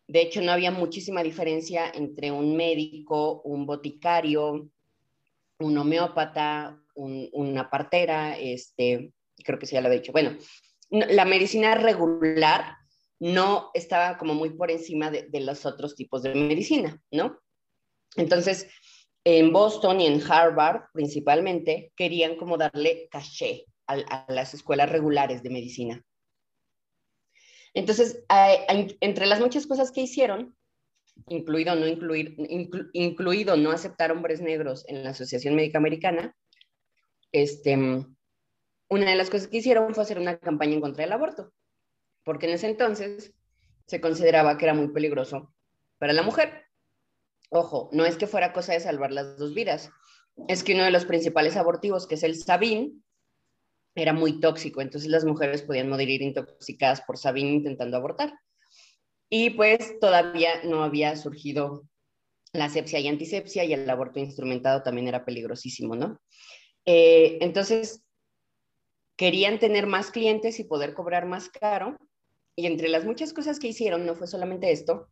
De 0.07 0.21
hecho, 0.21 0.41
no 0.41 0.51
había 0.51 0.71
muchísima 0.71 1.21
diferencia 1.21 1.91
entre 1.93 2.31
un 2.31 2.55
médico, 2.55 3.41
un 3.41 3.65
boticario, 3.65 4.69
un 5.59 5.77
homeópata, 5.77 6.81
un, 6.95 7.29
una 7.33 7.69
partera, 7.69 8.37
este, 8.37 9.11
creo 9.43 9.59
que 9.59 9.65
sí 9.65 9.75
ya 9.75 9.81
lo 9.81 9.87
había 9.87 9.99
dicho. 9.99 10.11
Bueno, 10.11 10.37
la 10.89 11.25
medicina 11.25 11.75
regular 11.75 12.77
no 13.19 13.71
estaba 13.73 14.17
como 14.17 14.33
muy 14.33 14.51
por 14.51 14.71
encima 14.71 15.11
de, 15.11 15.27
los 15.41 15.65
otros 15.65 15.95
tipos 15.95 16.23
de 16.23 16.35
medicina, 16.35 17.01
¿no? 17.11 17.39
Entonces, 18.15 18.69
en 19.23 19.51
Boston 19.51 20.01
y 20.01 20.07
en 20.07 20.21
Harvard 20.21 20.83
principalmente 20.93 21.91
querían 21.95 22.37
como 22.37 22.57
darle 22.57 23.07
caché 23.11 23.65
a, 23.87 23.95
a 23.95 24.31
las 24.31 24.53
escuelas 24.53 24.89
regulares 24.89 25.43
de 25.43 25.49
medicina. 25.49 26.05
Entonces, 27.77 28.23
eh, 28.33 28.95
entre 29.01 29.27
las 29.27 29.39
muchas 29.39 29.67
cosas 29.67 29.91
que 29.91 30.01
hicieron, 30.01 30.55
incluido 31.27 31.75
no, 31.75 31.87
incluir, 31.87 32.35
inclu, 32.49 32.89
incluido 32.93 33.55
no 33.55 33.69
aceptar 33.71 34.11
hombres 34.11 34.41
negros 34.41 34.83
en 34.87 35.03
la 35.03 35.11
Asociación 35.11 35.55
Médica 35.55 35.77
Americana, 35.77 36.35
este, 37.31 37.77
una 38.89 39.09
de 39.09 39.15
las 39.15 39.29
cosas 39.29 39.47
que 39.47 39.57
hicieron 39.57 39.93
fue 39.93 40.03
hacer 40.03 40.19
una 40.19 40.37
campaña 40.37 40.73
en 40.73 40.81
contra 40.81 41.03
del 41.03 41.13
aborto, 41.13 41.53
porque 42.23 42.45
en 42.45 42.53
ese 42.53 42.67
entonces 42.67 43.33
se 43.85 44.01
consideraba 44.01 44.57
que 44.57 44.65
era 44.65 44.73
muy 44.73 44.89
peligroso 44.89 45.53
para 45.97 46.13
la 46.13 46.23
mujer. 46.23 46.65
Ojo, 47.49 47.89
no 47.93 48.05
es 48.05 48.17
que 48.17 48.27
fuera 48.27 48.53
cosa 48.53 48.73
de 48.73 48.79
salvar 48.79 49.11
las 49.11 49.37
dos 49.37 49.53
vidas, 49.53 49.89
es 50.47 50.63
que 50.63 50.73
uno 50.73 50.83
de 50.83 50.91
los 50.91 51.05
principales 51.05 51.55
abortivos, 51.55 52.07
que 52.07 52.15
es 52.15 52.23
el 52.23 52.35
Sabin, 52.35 53.03
era 53.95 54.13
muy 54.13 54.39
tóxico, 54.39 54.81
entonces 54.81 55.09
las 55.09 55.25
mujeres 55.25 55.63
podían 55.63 55.89
morir 55.89 56.21
intoxicadas 56.21 57.01
por 57.01 57.17
Sabin 57.17 57.47
intentando 57.47 57.97
abortar. 57.97 58.33
Y 59.29 59.49
pues 59.51 59.99
todavía 59.99 60.63
no 60.63 60.83
había 60.83 61.15
surgido 61.15 61.87
la 62.53 62.69
sepsia 62.69 62.99
y 62.99 63.07
antisepsia 63.07 63.63
y 63.65 63.73
el 63.73 63.89
aborto 63.89 64.19
instrumentado 64.19 64.83
también 64.83 65.07
era 65.07 65.25
peligrosísimo, 65.25 65.95
¿no? 65.95 66.21
Eh, 66.85 67.39
entonces, 67.41 68.06
querían 69.17 69.59
tener 69.59 69.87
más 69.87 70.11
clientes 70.11 70.59
y 70.59 70.63
poder 70.63 70.93
cobrar 70.93 71.25
más 71.25 71.49
caro. 71.49 71.97
Y 72.55 72.67
entre 72.67 72.87
las 72.87 73.03
muchas 73.03 73.33
cosas 73.33 73.59
que 73.59 73.67
hicieron, 73.67 74.05
no 74.05 74.15
fue 74.15 74.27
solamente 74.27 74.71
esto, 74.71 75.09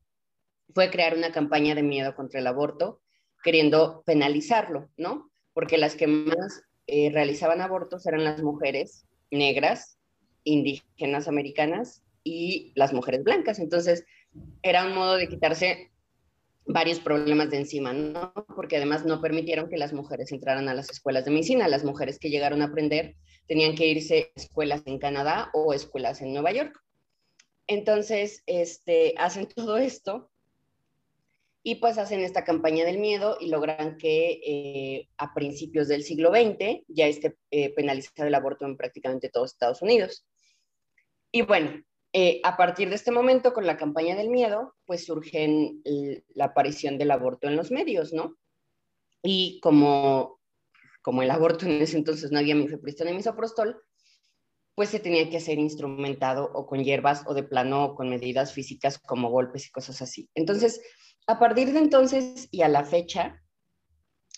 fue 0.74 0.90
crear 0.90 1.16
una 1.16 1.32
campaña 1.32 1.76
de 1.76 1.84
miedo 1.84 2.16
contra 2.16 2.40
el 2.40 2.48
aborto, 2.48 3.02
queriendo 3.44 4.04
penalizarlo, 4.06 4.90
¿no? 4.98 5.30
Porque 5.54 5.78
las 5.78 5.96
que 5.96 6.08
más 6.08 6.64
eh, 6.88 7.10
realizaban 7.12 7.62
abortos 7.62 8.06
eran 8.06 8.24
las 8.24 8.42
mujeres 8.42 9.06
negras, 9.32 10.00
indígenas 10.44 11.28
americanas 11.28 12.04
y 12.24 12.72
las 12.76 12.94
mujeres 12.94 13.24
blancas. 13.24 13.60
Entonces, 13.60 14.06
era 14.62 14.86
un 14.86 14.94
modo 14.94 15.16
de 15.16 15.28
quitarse 15.28 15.92
varios 16.65 17.00
problemas 17.00 17.50
de 17.51 17.57
encima, 17.57 17.93
¿no? 17.93 18.34
Porque 18.55 18.77
además 18.77 19.05
no 19.05 19.22
permitieron 19.22 19.69
que 19.69 19.77
las 19.77 19.93
mujeres 19.93 20.31
entraran 20.31 20.67
a 20.67 20.74
las 20.74 20.89
escuelas 20.89 21.25
de 21.25 21.31
medicina. 21.31 21.67
Las 21.67 21.84
mujeres 21.84 22.19
que 22.19 22.29
llegaron 22.29 22.62
a 22.62 22.65
aprender 22.65 23.15
tenían 23.48 23.75
que 23.75 23.88
irse 23.88 24.31
a 24.36 24.39
escuelas 24.39 24.81
en 24.86 25.00
Canadá 25.00 25.50
o 25.53 25.74
escuelas 25.74 26.22
en 26.22 26.34
Nueva 26.34 26.51
York. 26.51 26.75
Entonces, 27.67 28.43
este, 28.48 29.13
hacen 29.17 29.48
todo 29.55 29.77
esto 29.77 30.31
y 31.67 31.75
pues 31.75 31.98
hacen 31.98 32.19
esta 32.19 32.43
campaña 32.43 32.86
del 32.86 33.00
miedo 33.00 33.38
y 33.39 33.48
logran 33.48 33.98
que 33.98 34.39
eh, 34.45 35.10
a 35.17 35.34
principios 35.34 35.88
del 35.88 36.03
siglo 36.03 36.29
XX 36.29 36.84
ya 36.88 37.07
esté 37.07 37.36
eh, 37.50 37.74
penalizado 37.74 38.27
el 38.27 38.36
aborto 38.36 38.65
en 38.65 38.77
prácticamente 38.77 39.29
todos 39.29 39.53
Estados 39.53 39.81
Unidos. 39.81 40.27
Y 41.31 41.41
bueno, 41.41 41.81
eh, 42.17 42.39
a 42.45 42.55
partir 42.55 42.88
de 42.88 42.95
este 42.95 43.12
momento, 43.12 43.53
con 43.53 43.65
la 43.65 43.75
campaña 43.75 44.15
del 44.15 44.29
miedo, 44.29 44.74
pues 44.86 45.05
surge 45.05 45.74
la 46.34 46.45
aparición 46.45 46.98
del 46.98 47.12
aborto 47.12 47.50
en 47.50 47.57
los 47.57 47.72
medios, 47.72 48.13
¿no? 48.13 48.38
Y 49.22 49.60
como, 49.60 50.39
como 51.01 51.24
el 51.24 51.29
aborto 51.29 51.65
en 51.65 51.81
ese 51.81 51.98
entonces 51.98 52.31
no 52.31 52.39
había 52.39 52.55
mifepristón 52.55 53.07
ni 53.07 53.13
misoprostol, 53.15 53.81
pues 54.75 54.91
se 54.91 55.01
tenía 55.01 55.29
que 55.29 55.36
hacer 55.36 55.60
instrumentado 55.60 56.50
o 56.53 56.65
con 56.65 56.86
hierbas 56.86 57.24
o 57.27 57.34
de 57.34 57.43
plano 57.43 57.84
o 57.84 57.95
con 57.95 58.07
medidas 58.07 58.53
físicas 58.53 58.98
como 58.98 59.29
golpes 59.29 59.67
y 59.67 59.72
cosas 59.72 60.01
así. 60.01 60.29
Entonces, 60.36 60.81
a 61.27 61.38
partir 61.38 61.74
de 61.74 61.79
entonces 61.79 62.48
y 62.50 62.62
a 62.62 62.69
la 62.69 62.86
fecha, 62.86 63.43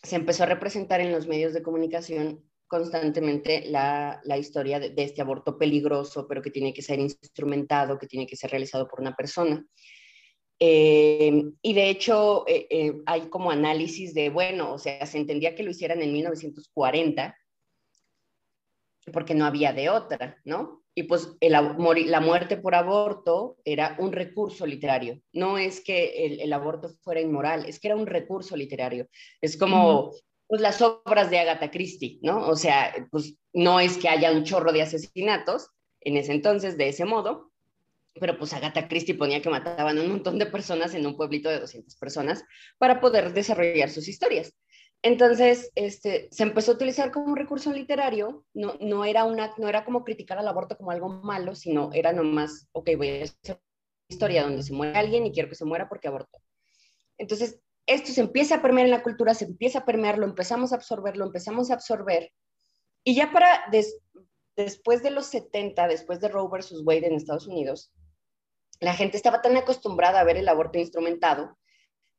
se 0.01 0.15
empezó 0.15 0.41
a 0.41 0.48
representar 0.48 1.00
en 1.00 1.12
los 1.12 1.27
medios 1.27 1.53
de 1.53 1.62
comunicación 1.62 2.43
constantemente 2.68 3.64
la, 3.68 4.20
la 4.24 4.38
historia 4.38 4.80
de, 4.80 4.94
este 4.98 5.22
aborto 5.22 5.58
peligroso, 5.58 6.28
pero 6.28 6.42
que 6.42 6.52
tiene 6.52 6.74
que 6.74 6.82
ser 6.82 7.00
instrumentado, 7.00 7.98
que 7.98 8.08
tiene 8.08 8.28
que 8.28 8.36
ser 8.36 8.52
realizado 8.52 8.88
por 8.88 9.00
una 9.00 9.16
persona. 9.16 9.66
Eh, 10.60 11.44
y 11.62 11.74
de 11.74 11.90
hecho, 11.90 12.46
eh, 12.48 12.68
eh, 12.70 12.94
hay 13.06 13.30
como 13.30 13.52
análisis 13.52 14.14
de, 14.14 14.30
bueno, 14.30 14.74
o 14.74 14.78
sea, 14.78 15.06
se 15.06 15.18
entendía 15.18 15.56
que 15.56 15.64
lo 15.64 15.72
hicieran 15.72 16.02
en 16.02 16.12
1940, 16.12 17.38
porque 19.14 19.36
no 19.36 19.46
había 19.46 19.72
de 19.72 19.90
otra, 19.90 20.38
¿no? 20.44 20.84
Y 20.94 21.04
pues 21.04 21.30
el, 21.42 21.52
la 21.52 22.20
muerte 22.22 22.58
por 22.58 22.74
aborto 22.74 23.58
era 23.64 23.96
un 24.00 24.12
recurso 24.12 24.66
literario. 24.66 25.22
No 25.32 25.60
es 25.60 25.80
que 25.80 26.26
el, 26.26 26.42
el, 26.42 26.52
aborto 26.52 26.90
fuera 27.02 27.22
inmoral, 27.22 27.66
es 27.66 27.80
que 27.80 27.90
era 27.90 27.96
un 27.96 28.08
recurso 28.08 28.58
literario. 28.58 29.08
Es 29.40 29.58
como, 29.58 30.12
pues 30.48 30.62
las 30.62 30.82
obras 30.82 31.30
de 31.30 31.39
Agatha 31.39 31.70
Christie, 31.70 32.20
¿no? 32.22 32.48
O 32.48 32.56
sea, 32.56 32.94
pues 33.12 33.36
no 33.54 33.80
es 33.80 33.98
que 33.98 34.10
haya 34.10 34.32
un 34.32 34.44
chorro 34.44 34.72
de 34.72 34.82
asesinatos 34.82 35.70
en 36.01 36.18
ese 36.18 36.32
entonces 36.32 36.77
de 36.77 36.89
ese 36.89 37.06
modo, 37.06 37.51
pero 38.20 38.38
pues 38.38 38.54
Agatha 38.54 38.88
Christie 38.88 39.16
ponía 39.16 39.42
que 39.42 39.50
mataban 39.50 40.00
un 40.00 40.08
montón 40.08 40.39
de 40.39 40.46
personas 40.46 40.94
en 40.96 41.06
un 41.06 41.18
pueblito 41.18 41.50
de 41.50 41.60
200 41.60 41.96
personas 41.98 42.44
para 42.77 43.00
poder 43.00 43.34
desarrollar 43.34 43.89
sus 43.89 44.08
historias. 44.08 44.54
Entonces, 45.04 45.72
este, 45.75 46.27
se 46.32 46.44
empezó 46.44 46.72
a 46.72 46.75
utilizar 46.75 47.12
como 47.12 47.27
un 47.27 47.36
recurso 47.36 47.72
literario, 47.72 48.46
no, 48.54 48.75
no, 48.80 49.06
era 49.06 49.25
una, 49.25 49.54
no 49.58 49.68
era 49.68 49.86
como 49.86 50.04
criticar 50.04 50.39
al 50.39 50.48
aborto 50.48 50.75
como 50.75 50.92
algo 50.92 51.10
malo, 51.10 51.54
sino 51.54 51.92
era 51.94 52.13
nomás, 52.13 52.68
ok, 52.72 52.89
voy 52.98 53.10
a 53.10 53.24
hacer 53.24 53.38
una 53.46 53.60
historia 54.10 54.44
donde 54.44 54.63
se 54.63 54.74
muere 54.74 54.98
alguien 54.98 55.25
y 55.25 55.32
quiero 55.32 55.50
que 55.50 55.56
se 55.56 55.66
muera 55.66 55.88
porque 55.88 56.08
abortó. 56.08 56.39
Entonces, 57.20 57.60
esto 57.88 58.12
se 58.12 58.22
empieza 58.22 58.56
a 58.56 58.62
permear 58.62 58.86
en 58.86 58.91
la 58.91 59.03
cultura, 59.03 59.34
se 59.34 59.46
empieza 59.46 59.79
a 59.79 59.86
permear, 59.86 60.17
lo 60.17 60.25
empezamos 60.25 60.72
a 60.72 60.75
absorber, 60.75 61.17
lo 61.17 61.25
empezamos 61.25 61.72
a 61.72 61.75
absorber. 61.75 62.32
Y 63.03 63.15
ya 63.15 63.32
para 63.32 63.63
des, 63.72 64.00
después 64.56 65.01
de 65.01 65.12
los 65.12 65.27
70, 65.27 65.88
después 65.88 66.20
de 66.20 66.27
Roe 66.27 66.50
versus 66.51 66.84
Wade 66.86 67.08
en 67.08 67.13
Estados 67.13 67.48
Unidos, 67.48 67.94
la 68.79 68.94
gente 68.94 69.17
estaba 69.17 69.41
tan 69.41 69.56
acostumbrada 69.56 70.20
a 70.20 70.24
ver 70.24 70.38
el 70.38 70.50
aborto 70.50 70.77
instrumentado 70.77 71.58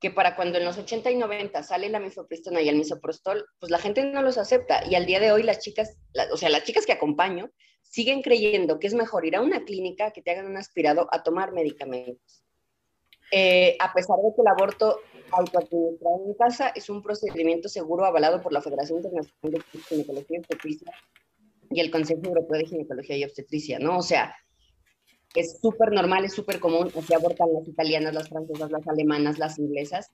que 0.00 0.10
para 0.10 0.36
cuando 0.36 0.58
en 0.58 0.64
los 0.64 0.78
80 0.78 1.10
y 1.10 1.16
90 1.16 1.62
sale 1.62 1.88
la 1.88 1.98
misoprostol 1.98 2.60
y 2.60 2.68
el 2.68 2.76
misoprostol, 2.76 3.46
pues 3.58 3.70
la 3.70 3.78
gente 3.78 4.04
no 4.04 4.22
los 4.22 4.38
acepta. 4.38 4.86
Y 4.88 4.94
al 4.94 5.06
día 5.06 5.18
de 5.18 5.32
hoy 5.32 5.42
las 5.42 5.58
chicas, 5.58 5.98
o 6.32 6.36
sea, 6.36 6.48
las 6.50 6.64
chicas 6.64 6.86
que 6.86 6.92
acompaño, 6.92 7.50
siguen 7.82 8.22
creyendo 8.22 8.78
que 8.78 8.86
es 8.86 8.94
mejor 8.94 9.26
ir 9.26 9.34
a 9.34 9.40
una 9.40 9.64
clínica 9.64 10.12
que 10.12 10.22
te 10.22 10.30
hagan 10.30 10.46
un 10.46 10.56
aspirado 10.56 11.08
a 11.10 11.22
tomar 11.22 11.52
medicamentos. 11.52 12.44
Eh, 13.32 13.76
a 13.80 13.92
pesar 13.92 14.16
de 14.18 14.32
que 14.34 14.40
el 14.40 14.48
aborto 14.48 15.00
autoadministrado 15.32 16.24
en 16.26 16.34
casa 16.34 16.68
es 16.68 16.88
un 16.88 17.02
procedimiento 17.02 17.68
seguro 17.68 18.04
avalado 18.04 18.40
por 18.40 18.52
la 18.52 18.62
Federación 18.62 18.98
Internacional 18.98 19.32
de 19.42 19.80
Ginecología 19.80 20.36
y 20.36 20.40
Obstetricia 20.40 20.92
y 21.70 21.80
el 21.80 21.90
Consejo 21.90 22.22
Europeo 22.24 22.58
de 22.58 22.66
Ginecología 22.66 23.16
y 23.16 23.24
Obstetricia, 23.24 23.78
¿no? 23.78 23.98
O 23.98 24.02
sea, 24.02 24.34
es 25.34 25.58
súper 25.60 25.92
normal, 25.92 26.24
es 26.24 26.32
súper 26.32 26.58
común, 26.58 26.90
así 26.96 27.12
abortan 27.12 27.52
las 27.52 27.68
italianas, 27.68 28.14
las 28.14 28.28
francesas, 28.28 28.70
las 28.70 28.88
alemanas, 28.88 29.38
las 29.38 29.58
inglesas, 29.58 30.10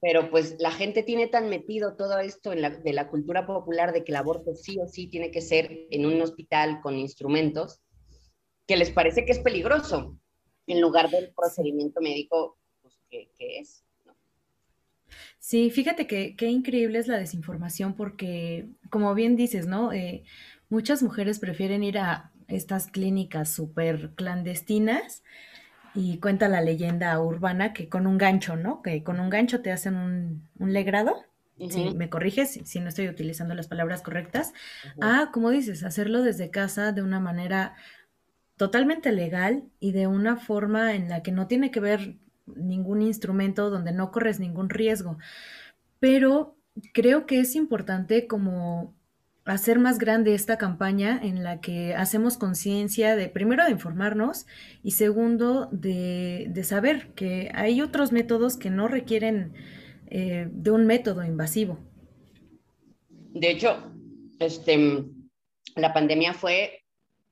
pero 0.00 0.30
pues 0.30 0.56
la 0.58 0.70
gente 0.70 1.02
tiene 1.02 1.26
tan 1.26 1.48
metido 1.48 1.96
todo 1.96 2.18
esto 2.18 2.50
de 2.50 2.92
la 2.92 3.08
cultura 3.08 3.46
popular 3.46 3.92
de 3.92 4.04
que 4.04 4.12
el 4.12 4.16
aborto 4.16 4.54
sí 4.54 4.78
o 4.78 4.86
sí 4.86 5.08
tiene 5.08 5.30
que 5.30 5.40
ser 5.40 5.86
en 5.90 6.04
un 6.04 6.20
hospital 6.20 6.80
con 6.82 6.98
instrumentos, 6.98 7.80
que 8.66 8.76
les 8.76 8.90
parece 8.90 9.24
que 9.24 9.32
es 9.32 9.38
peligroso, 9.38 10.18
en 10.68 10.80
lugar 10.80 11.10
del 11.10 11.32
procedimiento 11.34 12.00
médico 12.00 12.58
pues, 12.82 12.94
que, 13.10 13.28
es. 13.58 13.84
Sí, 15.38 15.70
fíjate 15.70 16.06
que 16.06 16.36
qué 16.36 16.46
increíble 16.46 16.98
es 16.98 17.08
la 17.08 17.18
desinformación 17.18 17.94
porque, 17.94 18.68
como 18.90 19.14
bien 19.14 19.36
dices, 19.36 19.66
¿no? 19.66 19.92
Eh, 19.92 20.24
muchas 20.68 21.02
mujeres 21.02 21.38
prefieren 21.38 21.82
ir 21.82 21.98
a 21.98 22.30
estas 22.48 22.86
clínicas 22.86 23.50
súper 23.50 24.10
clandestinas 24.14 25.22
y 25.94 26.18
cuenta 26.18 26.48
la 26.48 26.60
leyenda 26.60 27.20
urbana 27.20 27.72
que 27.72 27.88
con 27.88 28.06
un 28.06 28.18
gancho, 28.18 28.56
¿no? 28.56 28.82
Que 28.82 29.02
con 29.02 29.20
un 29.20 29.30
gancho 29.30 29.60
te 29.60 29.72
hacen 29.72 29.96
un, 29.96 30.48
un 30.58 30.72
legrado. 30.72 31.24
Si 31.70 31.92
me 31.94 32.08
corriges, 32.08 32.60
si, 32.64 32.78
no 32.78 32.88
estoy 32.88 33.08
utilizando 33.08 33.52
las 33.52 33.66
palabras 33.66 34.02
correctas. 34.02 34.52
Ah, 35.00 35.30
como 35.32 35.50
dices, 35.50 35.82
hacerlo 35.82 36.22
desde 36.22 36.50
casa 36.50 36.92
de 36.92 37.02
una 37.02 37.18
manera 37.18 37.74
totalmente 38.56 39.10
legal 39.10 39.64
y 39.80 39.90
de 39.90 40.06
una 40.06 40.36
forma 40.36 40.94
en 40.94 41.08
la 41.08 41.22
que 41.22 41.32
no 41.32 41.48
tiene 41.48 41.72
que 41.72 41.80
ver 41.80 42.16
ningún 42.56 43.02
instrumento, 43.02 43.70
donde 43.70 43.92
no 43.92 44.10
corres 44.10 44.40
ningún 44.40 44.70
riesgo. 44.70 45.18
Pero 46.00 46.56
creo 46.92 47.26
que 47.26 47.40
es 47.40 47.54
importante 47.56 48.26
como 48.26 48.94
hacer 49.44 49.78
más 49.78 49.98
grande 49.98 50.34
esta 50.34 50.58
campaña 50.58 51.18
en 51.22 51.42
la 51.42 51.60
que 51.60 51.94
hacemos 51.94 52.36
conciencia 52.36 53.16
de, 53.16 53.28
primero, 53.28 53.64
de 53.64 53.70
informarnos 53.70 54.46
y 54.82 54.92
segundo, 54.92 55.68
de, 55.72 56.52
saber 56.64 57.08
que 57.14 57.50
hay 57.54 57.80
otros 57.80 58.12
métodos 58.12 58.56
que 58.58 58.70
no 58.70 58.88
requieren 58.88 59.54
eh, 60.10 60.48
de 60.52 60.70
un 60.70 60.86
método 60.86 61.24
invasivo. 61.24 61.78
De 63.30 63.50
hecho, 63.50 63.90
este, 64.38 65.04
la 65.76 65.94
pandemia 65.94 66.34
fue 66.34 66.84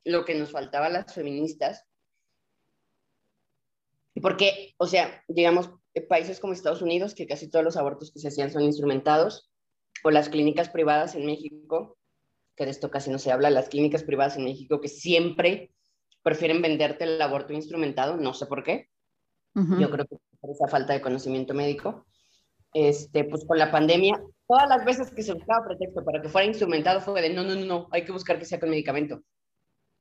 lo 0.04 0.24
que 0.24 0.34
nos 0.34 0.52
faltaba 0.52 0.86
a 0.86 0.90
las 0.90 1.12
feministas, 1.12 1.84
porque, 4.20 4.74
o 4.78 4.86
sea, 4.86 5.22
digamos, 5.28 5.70
países 6.08 6.40
como 6.40 6.52
Estados 6.52 6.82
Unidos, 6.82 7.14
que 7.14 7.26
casi 7.26 7.50
todos 7.50 7.64
los 7.64 7.76
abortos 7.76 8.12
que 8.12 8.18
se 8.18 8.28
hacían 8.28 8.50
son 8.50 8.62
instrumentados, 8.62 9.50
o 10.04 10.10
las 10.10 10.28
clínicas 10.28 10.68
privadas 10.68 11.14
en 11.14 11.26
México, 11.26 11.98
que 12.56 12.64
de 12.64 12.70
esto 12.70 12.90
casi 12.90 13.10
no 13.10 13.18
se 13.18 13.32
habla, 13.32 13.50
las 13.50 13.68
clínicas 13.68 14.04
privadas 14.04 14.36
en 14.36 14.44
México 14.44 14.80
que 14.80 14.88
siempre 14.88 15.70
prefieren 16.22 16.62
venderte 16.62 17.04
el 17.04 17.20
aborto 17.20 17.52
instrumentado, 17.52 18.16
no 18.16 18.34
sé 18.34 18.46
por 18.46 18.62
qué. 18.62 18.88
Yo 19.54 19.90
creo 19.90 20.04
que 20.04 20.16
por 20.38 20.50
esa 20.50 20.68
falta 20.68 20.92
de 20.92 21.00
conocimiento 21.00 21.54
médico. 21.54 22.06
Este, 22.74 23.24
pues 23.24 23.46
con 23.46 23.56
la 23.56 23.70
pandemia, 23.70 24.20
todas 24.46 24.68
las 24.68 24.84
veces 24.84 25.10
que 25.10 25.22
se 25.22 25.32
buscaba 25.32 25.64
pretexto 25.66 26.04
para 26.04 26.20
que 26.20 26.28
fuera 26.28 26.46
instrumentado 26.46 27.00
fue 27.00 27.22
de 27.22 27.30
no, 27.30 27.42
no, 27.42 27.54
no, 27.54 27.64
no, 27.64 27.88
hay 27.90 28.04
que 28.04 28.12
buscar 28.12 28.38
que 28.38 28.44
sea 28.44 28.60
con 28.60 28.68
medicamento. 28.68 29.22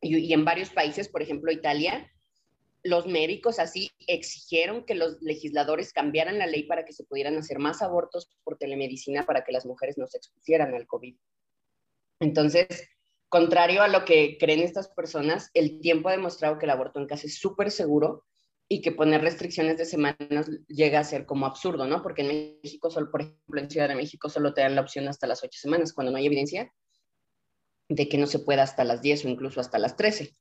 Y, 0.01 0.17
y 0.17 0.33
en 0.33 0.43
varios 0.43 0.71
países, 0.71 1.07
por 1.07 1.21
ejemplo 1.21 1.53
Italia, 1.53 2.11
los 2.85 3.07
médicos 3.07 3.57
así 3.57 3.89
exigieron 4.05 4.85
que 4.85 4.93
los 4.93 5.19
legisladores 5.19 5.91
cambiaran 5.91 6.37
la 6.37 6.45
ley 6.45 6.63
para 6.63 6.85
que 6.85 6.93
se 6.93 7.03
pudieran 7.03 7.35
hacer 7.35 7.57
más 7.57 7.81
abortos 7.81 8.29
por 8.43 8.59
telemedicina 8.59 9.25
para 9.25 9.43
que 9.43 9.51
las 9.51 9.65
mujeres 9.65 9.97
no 9.97 10.05
se 10.05 10.17
expusieran 10.17 10.71
al 10.75 10.85
COVID. 10.85 11.15
Entonces, 12.19 12.67
contrario 13.27 13.81
a 13.81 13.87
lo 13.87 14.05
que 14.05 14.37
creen 14.39 14.59
estas 14.59 14.87
personas, 14.87 15.49
el 15.55 15.79
tiempo 15.79 16.09
ha 16.09 16.11
demostrado 16.11 16.59
que 16.59 16.65
el 16.65 16.69
aborto 16.69 16.99
en 16.99 17.07
casa 17.07 17.25
es 17.25 17.39
súper 17.39 17.71
seguro 17.71 18.23
y 18.69 18.83
que 18.83 18.91
poner 18.91 19.21
restricciones 19.21 19.79
de 19.79 19.85
semanas 19.85 20.47
llega 20.67 20.99
a 20.99 21.03
ser 21.03 21.25
como 21.25 21.47
absurdo, 21.47 21.87
¿no? 21.87 22.03
Porque 22.03 22.21
en 22.21 22.59
México, 22.61 22.91
solo, 22.91 23.09
por 23.09 23.21
ejemplo, 23.21 23.61
en 23.61 23.69
Ciudad 23.71 23.89
de 23.89 23.95
México 23.95 24.29
solo 24.29 24.53
te 24.53 24.61
dan 24.61 24.75
la 24.75 24.81
opción 24.81 25.07
hasta 25.07 25.25
las 25.25 25.43
ocho 25.43 25.57
semanas, 25.59 25.91
cuando 25.91 26.11
no 26.11 26.19
hay 26.19 26.27
evidencia 26.27 26.71
de 27.89 28.07
que 28.07 28.19
no 28.19 28.27
se 28.27 28.37
pueda 28.37 28.61
hasta 28.61 28.83
las 28.83 29.01
10 29.01 29.25
o 29.25 29.29
incluso 29.29 29.59
hasta 29.59 29.79
las 29.79 29.95
13. 29.95 30.35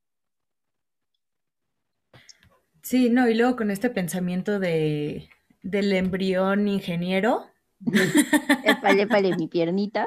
Sí, 2.84 3.08
no, 3.08 3.26
y 3.28 3.34
luego 3.34 3.56
con 3.56 3.70
este 3.70 3.88
pensamiento 3.88 4.60
de, 4.60 5.30
del 5.62 5.90
embrión 5.94 6.68
ingeniero. 6.68 7.46
Épale, 8.64 9.02
épale, 9.02 9.36
mi 9.36 9.48
piernita. 9.48 10.06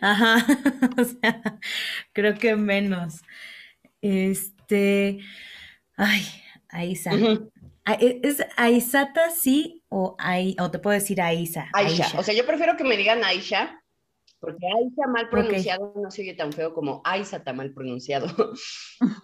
Ajá, 0.00 0.44
o 0.98 1.04
sea, 1.04 1.42
creo 2.14 2.34
que 2.34 2.56
menos. 2.56 3.20
Este, 4.00 5.20
ay, 5.96 6.22
Aisa. 6.70 7.12
E, 7.12 8.20
¿Es 8.22 8.44
Aisata 8.56 9.30
sí 9.30 9.84
o, 9.88 10.16
o 10.58 10.70
te 10.70 10.78
puedo 10.78 10.94
decir 10.94 11.20
Aisa? 11.20 11.68
Aisha. 11.74 12.18
O 12.18 12.22
sea, 12.22 12.34
yo 12.34 12.46
prefiero 12.46 12.76
que 12.78 12.84
me 12.84 12.96
digan 12.96 13.24
Aisha, 13.24 13.82
porque 14.40 14.66
Aisha 14.66 15.06
mal 15.06 15.28
pronunciado 15.28 15.92
no 15.96 16.10
se 16.10 16.22
oye 16.22 16.34
tan 16.34 16.52
feo 16.52 16.72
como 16.72 17.02
Aisata 17.04 17.52
mal 17.52 17.72
pronunciado. 17.72 18.26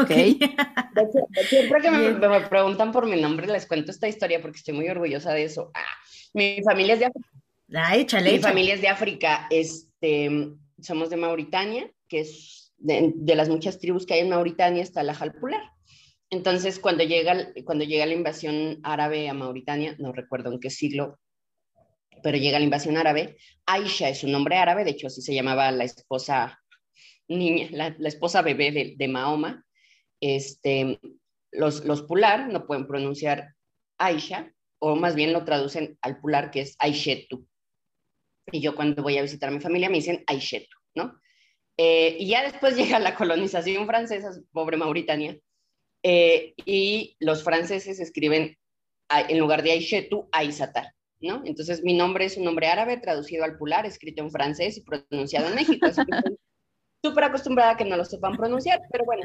ok. 0.00 0.10
Siempre 1.48 1.80
que 1.82 1.90
me, 1.90 2.12
me, 2.12 2.40
preguntan 2.42 2.92
por 2.92 3.06
mi 3.06 3.20
nombre, 3.20 3.46
les 3.46 3.66
cuento 3.66 3.90
esta 3.90 4.08
historia 4.08 4.40
porque 4.40 4.58
estoy 4.58 4.74
muy 4.74 4.88
orgullosa 4.88 5.32
de 5.32 5.44
eso. 5.44 5.70
Ah, 5.74 5.84
mi 6.34 6.62
familia 6.62 6.94
es 6.94 7.00
de 7.00 7.10
Ah, 7.74 7.96
échale, 7.96 8.32
Mi 8.32 8.38
familia 8.38 8.74
es 8.74 8.80
de 8.80 8.88
África, 8.88 9.46
este, 9.50 10.50
somos 10.80 11.10
de 11.10 11.16
Mauritania, 11.16 11.90
que 12.08 12.20
es 12.20 12.72
de, 12.78 13.12
las 13.36 13.48
muchas 13.48 13.78
tribus 13.78 14.06
que 14.06 14.14
hay 14.14 14.20
en 14.20 14.30
Mauritania, 14.30 14.82
está 14.82 15.02
la 15.02 15.14
Jalpular. 15.14 15.62
Entonces, 16.30 16.78
cuando 16.78 17.04
llega, 17.04 17.52
cuando 17.64 17.84
llega 17.84 18.06
la 18.06 18.14
invasión 18.14 18.80
árabe 18.82 19.28
a 19.28 19.34
Mauritania, 19.34 19.94
no 19.98 20.12
recuerdo 20.12 20.52
en 20.52 20.58
qué 20.58 20.70
siglo, 20.70 21.18
pero 22.22 22.38
llega 22.38 22.58
la 22.58 22.64
invasión 22.64 22.96
árabe, 22.96 23.36
Aisha 23.66 24.08
es 24.08 24.24
un 24.24 24.32
nombre 24.32 24.56
árabe, 24.56 24.84
de 24.84 24.90
hecho 24.90 25.06
así 25.06 25.22
se 25.22 25.34
llamaba 25.34 25.70
la 25.70 25.84
esposa 25.84 26.60
niña, 27.36 27.68
la, 27.70 28.08
esposa 28.08 28.42
bebé 28.42 28.72
de, 28.72 28.94
de, 28.96 29.08
Mahoma. 29.08 29.64
Este, 30.20 31.00
los, 31.52 31.84
los 31.84 32.02
Pular 32.02 32.48
no 32.48 32.66
pueden 32.66 32.86
pronunciar 32.86 33.54
Aisha, 33.98 34.52
o 34.78 34.96
más 34.96 35.14
bien 35.14 35.32
lo 35.32 35.44
traducen 35.44 35.98
al 36.02 36.20
Pular, 36.20 36.50
que 36.50 36.62
es 36.62 36.76
Aishetu. 36.78 37.46
Y 38.52 38.60
yo 38.60 38.74
cuando 38.74 39.02
voy 39.02 39.18
a 39.18 39.22
visitar 39.22 39.48
a 39.48 39.52
mi 39.52 39.60
familia 39.60 39.88
me 39.88 39.96
dicen 39.96 40.24
Aishetu, 40.26 40.76
¿no? 40.94 41.18
Eh, 41.76 42.16
y 42.18 42.28
ya 42.28 42.42
después 42.42 42.76
llega 42.76 42.98
la 42.98 43.14
colonización 43.14 43.86
francesa, 43.86 44.30
pobre 44.52 44.76
Mauritania, 44.76 45.38
eh, 46.02 46.54
y 46.64 47.16
los 47.20 47.44
franceses 47.44 48.00
escriben 48.00 48.56
en 49.10 49.38
lugar 49.38 49.62
de 49.62 49.72
Aishetu, 49.72 50.28
Aisatar, 50.32 50.92
¿no? 51.20 51.42
Entonces 51.44 51.82
mi 51.82 51.94
nombre 51.94 52.24
es 52.24 52.36
un 52.36 52.44
nombre 52.44 52.68
árabe 52.68 52.96
traducido 52.96 53.44
al 53.44 53.58
pular, 53.58 53.86
escrito 53.86 54.22
en 54.22 54.30
francés 54.30 54.78
y 54.78 54.82
pronunciado 54.82 55.48
en 55.48 55.54
México. 55.54 55.86
Súper 57.02 57.24
acostumbrada 57.24 57.72
a 57.72 57.76
que 57.76 57.84
no 57.84 57.96
lo 57.96 58.04
sepan 58.04 58.36
pronunciar, 58.36 58.80
pero 58.90 59.04
bueno. 59.04 59.22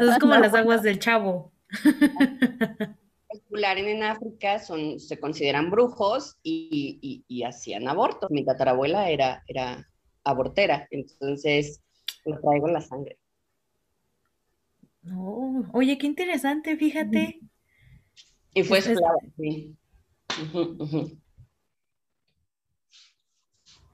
Es 0.00 0.18
como 0.18 0.34
las 0.34 0.54
aguas 0.54 0.82
del 0.82 0.98
chavo. 0.98 1.52
en 3.52 4.02
África 4.02 4.58
son, 4.58 4.98
se 5.00 5.18
consideran 5.18 5.70
brujos 5.70 6.36
y, 6.42 7.42
hacían 7.44 7.88
abortos. 7.88 8.30
Mi 8.30 8.44
tatarabuela 8.44 9.10
era, 9.10 9.42
era 9.46 9.88
abortera, 10.24 10.86
entonces 10.90 11.82
lo 12.24 12.40
traigo 12.40 12.68
en 12.68 12.74
la 12.74 12.80
sangre. 12.80 13.18
oye, 15.72 15.98
qué 15.98 16.06
interesante, 16.06 16.76
fíjate. 16.76 17.40
Y 18.54 18.62
fue 18.64 18.78
esclava, 18.78 19.18
sí. 19.36 19.76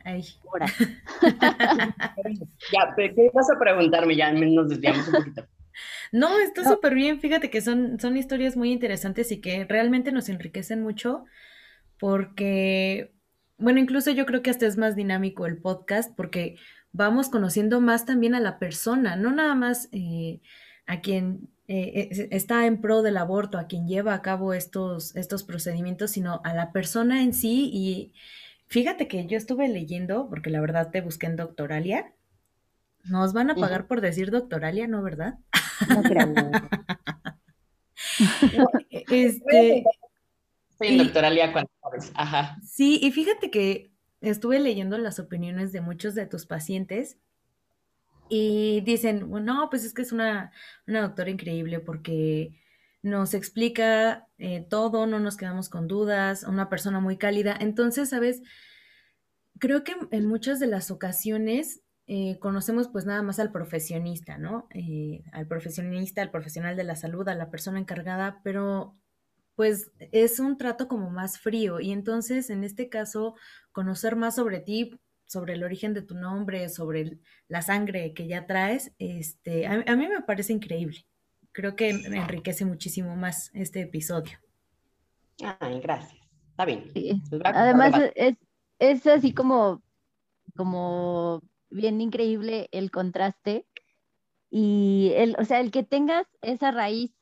Ay. 0.07 0.23
ya, 2.73 2.95
pero 2.95 3.13
¿qué 3.13 3.31
vas 3.35 3.51
a 3.51 3.59
preguntarme? 3.59 4.15
Ya 4.15 4.31
nos 4.33 4.69
desviamos 4.69 5.09
un 5.09 5.15
poquito. 5.15 5.49
No, 6.13 6.39
está 6.39 6.63
súper 6.63 6.95
bien. 6.95 7.21
Fíjate 7.21 7.51
que 7.51 7.61
son, 7.61 7.99
son 7.99 8.17
historias 8.17 8.57
muy 8.57 8.71
interesantes 8.71 9.33
y 9.33 9.41
que 9.41 9.65
realmente 9.65 10.13
nos 10.13 10.29
enriquecen 10.29 10.81
mucho 10.81 11.25
porque, 11.99 13.13
bueno, 13.59 13.81
incluso 13.81 14.13
yo 14.13 14.27
creo 14.27 14.43
que 14.43 14.51
hasta 14.51 14.67
es 14.67 14.77
más 14.77 14.95
dinámico 14.95 15.45
el 15.45 15.59
podcast 15.59 16.15
porque 16.17 16.57
vamos 16.93 17.29
conociendo 17.29 17.81
más 17.81 18.07
también 18.07 18.37
a 18.37 18.41
la 18.41 18.61
persona, 18.61 19.17
no 19.17 19.33
nada 19.33 19.57
más 19.57 19.89
eh, 19.91 20.41
a 20.87 21.01
quien 21.01 21.49
eh, 21.67 22.29
está 22.31 22.65
en 22.67 22.81
pro 22.81 23.03
del 23.03 23.17
aborto, 23.17 23.59
a 23.59 23.67
quien 23.67 23.89
lleva 23.89 24.15
a 24.15 24.23
cabo 24.23 24.53
estos, 24.55 25.17
estos 25.17 25.43
procedimientos, 25.43 26.13
sino 26.13 26.41
a 26.45 26.55
la 26.55 26.71
persona 26.71 27.25
en 27.25 27.35
sí. 27.35 27.71
Y 27.73 28.13
fíjate 28.67 29.09
que 29.09 29.27
yo 29.27 29.37
estuve 29.37 29.69
leyendo, 29.69 30.29
porque 30.29 30.51
la 30.51 30.61
verdad 30.61 30.91
te 30.91 31.01
busqué 31.01 31.27
en 31.27 31.37
Doctoralia. 31.37 32.13
Nos 33.05 33.33
van 33.33 33.51
a 33.51 33.55
pagar 33.55 33.87
por 33.87 34.01
decir 34.01 34.31
Doctoralia, 34.31 34.89
¿no, 34.89 35.03
verdad? 35.03 35.39
No 35.89 36.03
creo. 36.03 36.35
este, 38.91 39.85
Sí, 40.79 40.87
en 40.89 40.99
Doctoralia 40.99 41.53
cuando 41.53 41.71
sabes. 41.81 42.13
Ajá. 42.15 42.59
Sí, 42.63 42.99
y 43.03 43.11
fíjate 43.11 43.51
que 43.51 43.93
estuve 44.21 44.59
leyendo 44.59 44.99
las 44.99 45.19
opiniones 45.19 45.73
de 45.73 45.81
muchos 45.81 46.15
de 46.15 46.27
tus 46.27 46.47
pacientes 46.47 47.19
y 48.29 48.83
dicen, 48.83 49.31
no, 49.31 49.71
pues 49.71 49.85
es 49.85 49.95
que 49.95 50.03
es 50.03 50.13
una, 50.13 50.53
una 50.87 51.01
doctora 51.01 51.31
increíble 51.31 51.81
porque 51.81 52.61
nos 53.07 53.35
explica 53.35 54.29
eh, 54.39 54.67
todo, 54.69 55.07
no 55.07 55.21
nos 55.21 55.37
quedamos 55.37 55.69
con 55.69 55.87
dudas, 55.87 56.43
una 56.43 56.69
persona 56.69 57.01
muy 57.01 57.17
cálida. 57.17 57.57
Entonces, 57.59 58.11
¿sabes? 58.11 58.43
Creo 59.59 59.85
que 59.85 59.95
en 60.11 60.27
muchas 60.27 60.61
de 60.61 60.67
las 60.67 60.91
ocasiones 60.91 61.81
eh, 62.07 62.39
conocemos 62.41 62.89
pues 62.89 63.07
nada 63.07 63.23
más 63.23 63.39
al 63.39 63.53
profesionista, 63.53 64.39
¿no? 64.39 64.69
Eh, 64.75 65.25
al 65.33 65.47
profesionista, 65.47 66.23
al 66.23 66.31
profesional 66.31 66.77
de 66.77 66.85
la 66.85 66.97
salud, 66.97 67.29
a 67.29 67.35
la 67.35 67.51
persona 67.51 67.79
encargada, 67.79 68.41
pero 68.45 68.97
pues 69.55 69.91
es 70.13 70.39
un 70.39 70.59
trato 70.59 70.87
como 70.89 71.11
más 71.11 71.39
frío 71.39 71.81
y 71.81 71.93
entonces 71.93 72.51
en 72.51 72.63
este 72.63 72.91
caso 72.91 73.35
conocer 73.73 74.15
más 74.17 74.35
sobre 74.37 74.61
ti 74.61 75.01
sobre 75.27 75.55
el 75.55 75.65
origen 75.65 75.93
de 75.93 76.03
tu 76.03 76.15
nombre, 76.15 76.69
sobre 76.69 77.19
la 77.49 77.63
sangre 77.63 78.15
que 78.15 78.27
ya 78.29 78.47
traes, 78.47 78.93
este, 78.99 79.67
a, 79.67 79.97
mí 79.97 80.09
me 80.09 80.23
parece 80.23 80.53
increíble. 80.53 81.07
Creo 81.57 81.75
que 81.75 81.95
me 81.95 82.19
enriquece 82.19 82.67
muchísimo 82.67 83.17
más 83.17 83.51
este 83.55 83.81
episodio. 83.81 84.39
Ay, 85.59 85.81
gracias. 85.81 86.21
Está 86.51 86.67
bien. 86.67 86.91
Pues 86.93 87.41
Además, 87.45 87.95
es, 88.15 88.37
es 88.79 89.07
así 89.07 89.33
como, 89.33 89.83
como 90.55 91.43
bien 91.71 92.03
increíble 92.03 92.69
el 92.73 92.91
contraste 92.91 93.65
y 94.51 95.13
el, 95.17 95.35
o 95.39 95.47
sea, 95.47 95.61
el 95.61 95.71
que 95.71 95.83
tengas 95.83 96.27
esa 96.43 96.73
raíz 96.73 97.15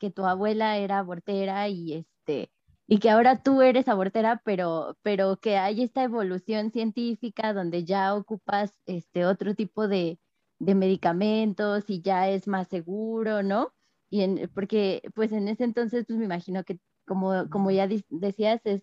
que 0.00 0.10
tu 0.10 0.26
abuela 0.26 0.78
era 0.78 0.98
abortera 0.98 1.68
y 1.68 1.92
este 1.92 2.50
y 2.88 2.98
que 2.98 3.10
ahora 3.10 3.40
tú 3.40 3.62
eres 3.62 3.86
abortera, 3.86 4.42
pero, 4.44 4.98
pero 5.02 5.36
que 5.36 5.58
hay 5.58 5.82
esta 5.82 6.02
evolución 6.02 6.72
científica 6.72 7.52
donde 7.52 7.84
ya 7.84 8.16
ocupas 8.16 8.80
este 8.86 9.26
otro 9.26 9.54
tipo 9.54 9.86
de, 9.86 10.18
medicamentos 10.58 11.84
y 11.88 12.00
ya 12.00 12.28
es 12.28 12.48
más 12.48 12.68
seguro, 12.68 13.42
¿no? 13.42 13.72
Y 14.10 14.46
porque 14.48 15.02
pues 15.14 15.32
en 15.32 15.48
ese 15.48 15.64
entonces 15.64 16.04
pues 16.06 16.18
me 16.18 16.24
imagino 16.24 16.64
que 16.64 16.78
como, 17.06 17.48
como 17.50 17.70
ya 17.70 17.88
decías, 18.08 18.60
es, 18.64 18.82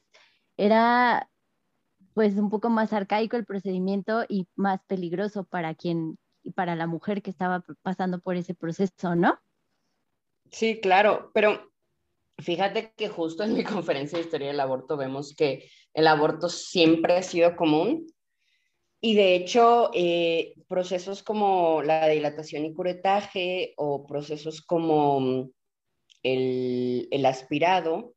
era 0.58 1.30
pues 2.14 2.36
un 2.38 2.50
poco 2.50 2.70
más 2.70 2.94
arcaico 2.94 3.38
el 3.38 3.46
procedimiento 3.46 4.26
y 4.30 4.48
más 4.56 4.84
peligroso 4.86 5.46
para 5.46 5.74
quien, 5.76 6.18
para 6.56 6.76
la 6.76 6.88
mujer 6.88 7.22
que 7.22 7.32
estaba 7.32 7.64
pasando 7.82 8.20
por 8.20 8.36
ese 8.36 8.54
proceso, 8.54 9.16
¿no? 9.16 9.40
Sí, 10.52 10.80
claro, 10.80 11.32
pero 11.34 11.74
Fíjate 12.40 12.94
que 12.96 13.10
justo 13.10 13.44
en 13.44 13.54
mi 13.54 13.64
conferencia 13.64 14.18
de 14.18 14.26
historia 14.26 14.48
del 14.48 14.60
aborto 14.60 14.98
vemos 14.98 15.36
que 15.36 15.70
el 15.94 16.08
aborto 16.08 16.50
siempre 16.50 17.16
ha 17.16 17.24
sido 17.24 17.56
común 17.56 18.08
y 19.06 19.16
de 19.16 19.36
hecho 19.36 19.92
eh, 19.94 20.54
procesos 20.70 21.24
como 21.24 21.84
la 21.84 22.08
dilatación 22.08 22.64
y 22.64 22.74
curetaje 22.74 23.74
o 23.76 24.08
procesos 24.08 24.62
como 24.62 25.20
mm, 25.20 25.52
el, 26.24 27.26
aspirado, 27.26 28.16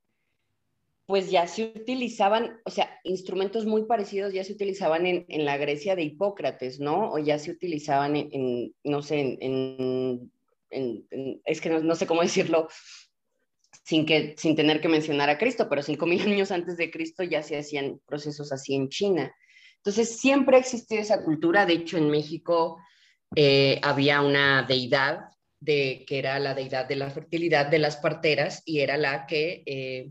pues 1.05 1.29
ya 1.29 1.49
se 1.49 1.65
utilizaban, 1.65 2.61
o 2.65 2.71
sea, 2.71 3.01
instrumentos 3.03 3.67
muy 3.67 3.87
parecidos 3.87 4.33
ya 4.33 4.45
se 4.45 4.53
utilizaban 4.53 5.07
en, 5.07 5.45
la 5.45 5.57
Grecia 5.57 5.97
de 5.97 6.05
Hipócrates, 6.05 6.79
¿no? 6.79 7.11
O 7.11 7.19
ya 7.19 7.41
se 7.41 7.51
utilizaban 7.51 8.15
en, 8.15 8.73
no 8.85 9.03
sé, 9.03 9.39
en, 9.41 10.31
es 10.71 11.61
que 11.61 11.69
no 11.69 11.95
sé 11.97 12.07
cómo 12.07 12.23
decirlo, 12.23 12.69
sin, 13.83 14.07
que, 14.07 14.37
sin 14.39 14.55
tener 14.55 14.81
que 14.81 14.89
mencionar 14.89 15.31
a 15.31 15.39
Cristo, 15.39 15.67
pero 15.69 15.83
5.000 15.83 16.33
años 16.33 16.53
antes 16.53 16.77
de 16.77 16.93
Cristo 16.93 17.25
ya 17.25 17.43
se 17.43 17.59
hacían 17.59 18.01
procesos 18.07 18.53
así 18.53 18.77
en 18.77 18.89
China. 18.89 19.35
Entonces, 19.87 20.19
siempre 20.19 20.57
ha 20.57 20.59
existido 20.59 21.01
esa 21.01 21.23
cultura. 21.23 21.65
De 21.65 21.75
hecho, 21.75 21.97
en 21.97 22.11
México 22.11 22.83
eh, 23.37 23.79
había 23.85 24.21
una 24.21 24.65
deidad 24.65 25.29
de, 25.61 26.05
que 26.09 26.19
era 26.19 26.41
la 26.41 26.55
deidad 26.55 26.87
de 26.87 26.97
la 26.97 27.09
fertilidad 27.09 27.67
de 27.67 27.79
las 27.79 27.97
parteras 27.97 28.65
y 28.65 28.81
era 28.81 28.97
la 28.97 29.29
que 29.29 29.63
eh, 29.65 30.11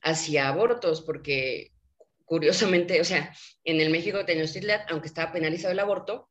hacía 0.00 0.48
abortos, 0.48 1.02
porque 1.02 1.72
curiosamente, 2.24 2.98
o 3.02 3.04
sea, 3.04 3.36
en 3.64 3.82
el 3.82 3.90
México 3.90 4.16
de 4.16 4.24
Tenochtitlan, 4.24 4.86
aunque 4.88 5.08
estaba 5.08 5.32
penalizado 5.32 5.72
el 5.72 5.80
aborto, 5.80 6.30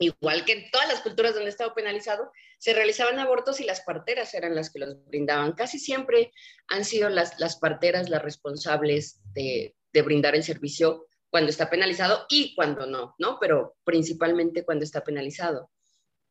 igual 0.00 0.44
que 0.44 0.54
en 0.54 0.70
todas 0.72 0.88
las 0.88 1.02
culturas 1.02 1.34
donde 1.34 1.50
estaba 1.50 1.72
penalizado, 1.72 2.32
se 2.58 2.74
realizaban 2.74 3.20
abortos 3.20 3.60
y 3.60 3.64
las 3.64 3.82
parteras 3.82 4.34
eran 4.34 4.56
las 4.56 4.72
que 4.72 4.80
los 4.80 5.06
brindaban. 5.06 5.52
Casi 5.52 5.78
siempre 5.78 6.32
han 6.66 6.84
sido 6.84 7.10
las, 7.10 7.38
las 7.38 7.60
parteras 7.60 8.10
las 8.10 8.22
responsables 8.22 9.20
de, 9.34 9.76
de 9.92 10.02
brindar 10.02 10.34
el 10.34 10.42
servicio 10.42 11.06
cuando 11.32 11.48
está 11.48 11.70
penalizado 11.70 12.26
y 12.28 12.54
cuando 12.54 12.86
no, 12.86 13.14
¿no? 13.18 13.38
Pero 13.40 13.76
principalmente 13.84 14.66
cuando 14.66 14.84
está 14.84 15.02
penalizado. 15.02 15.70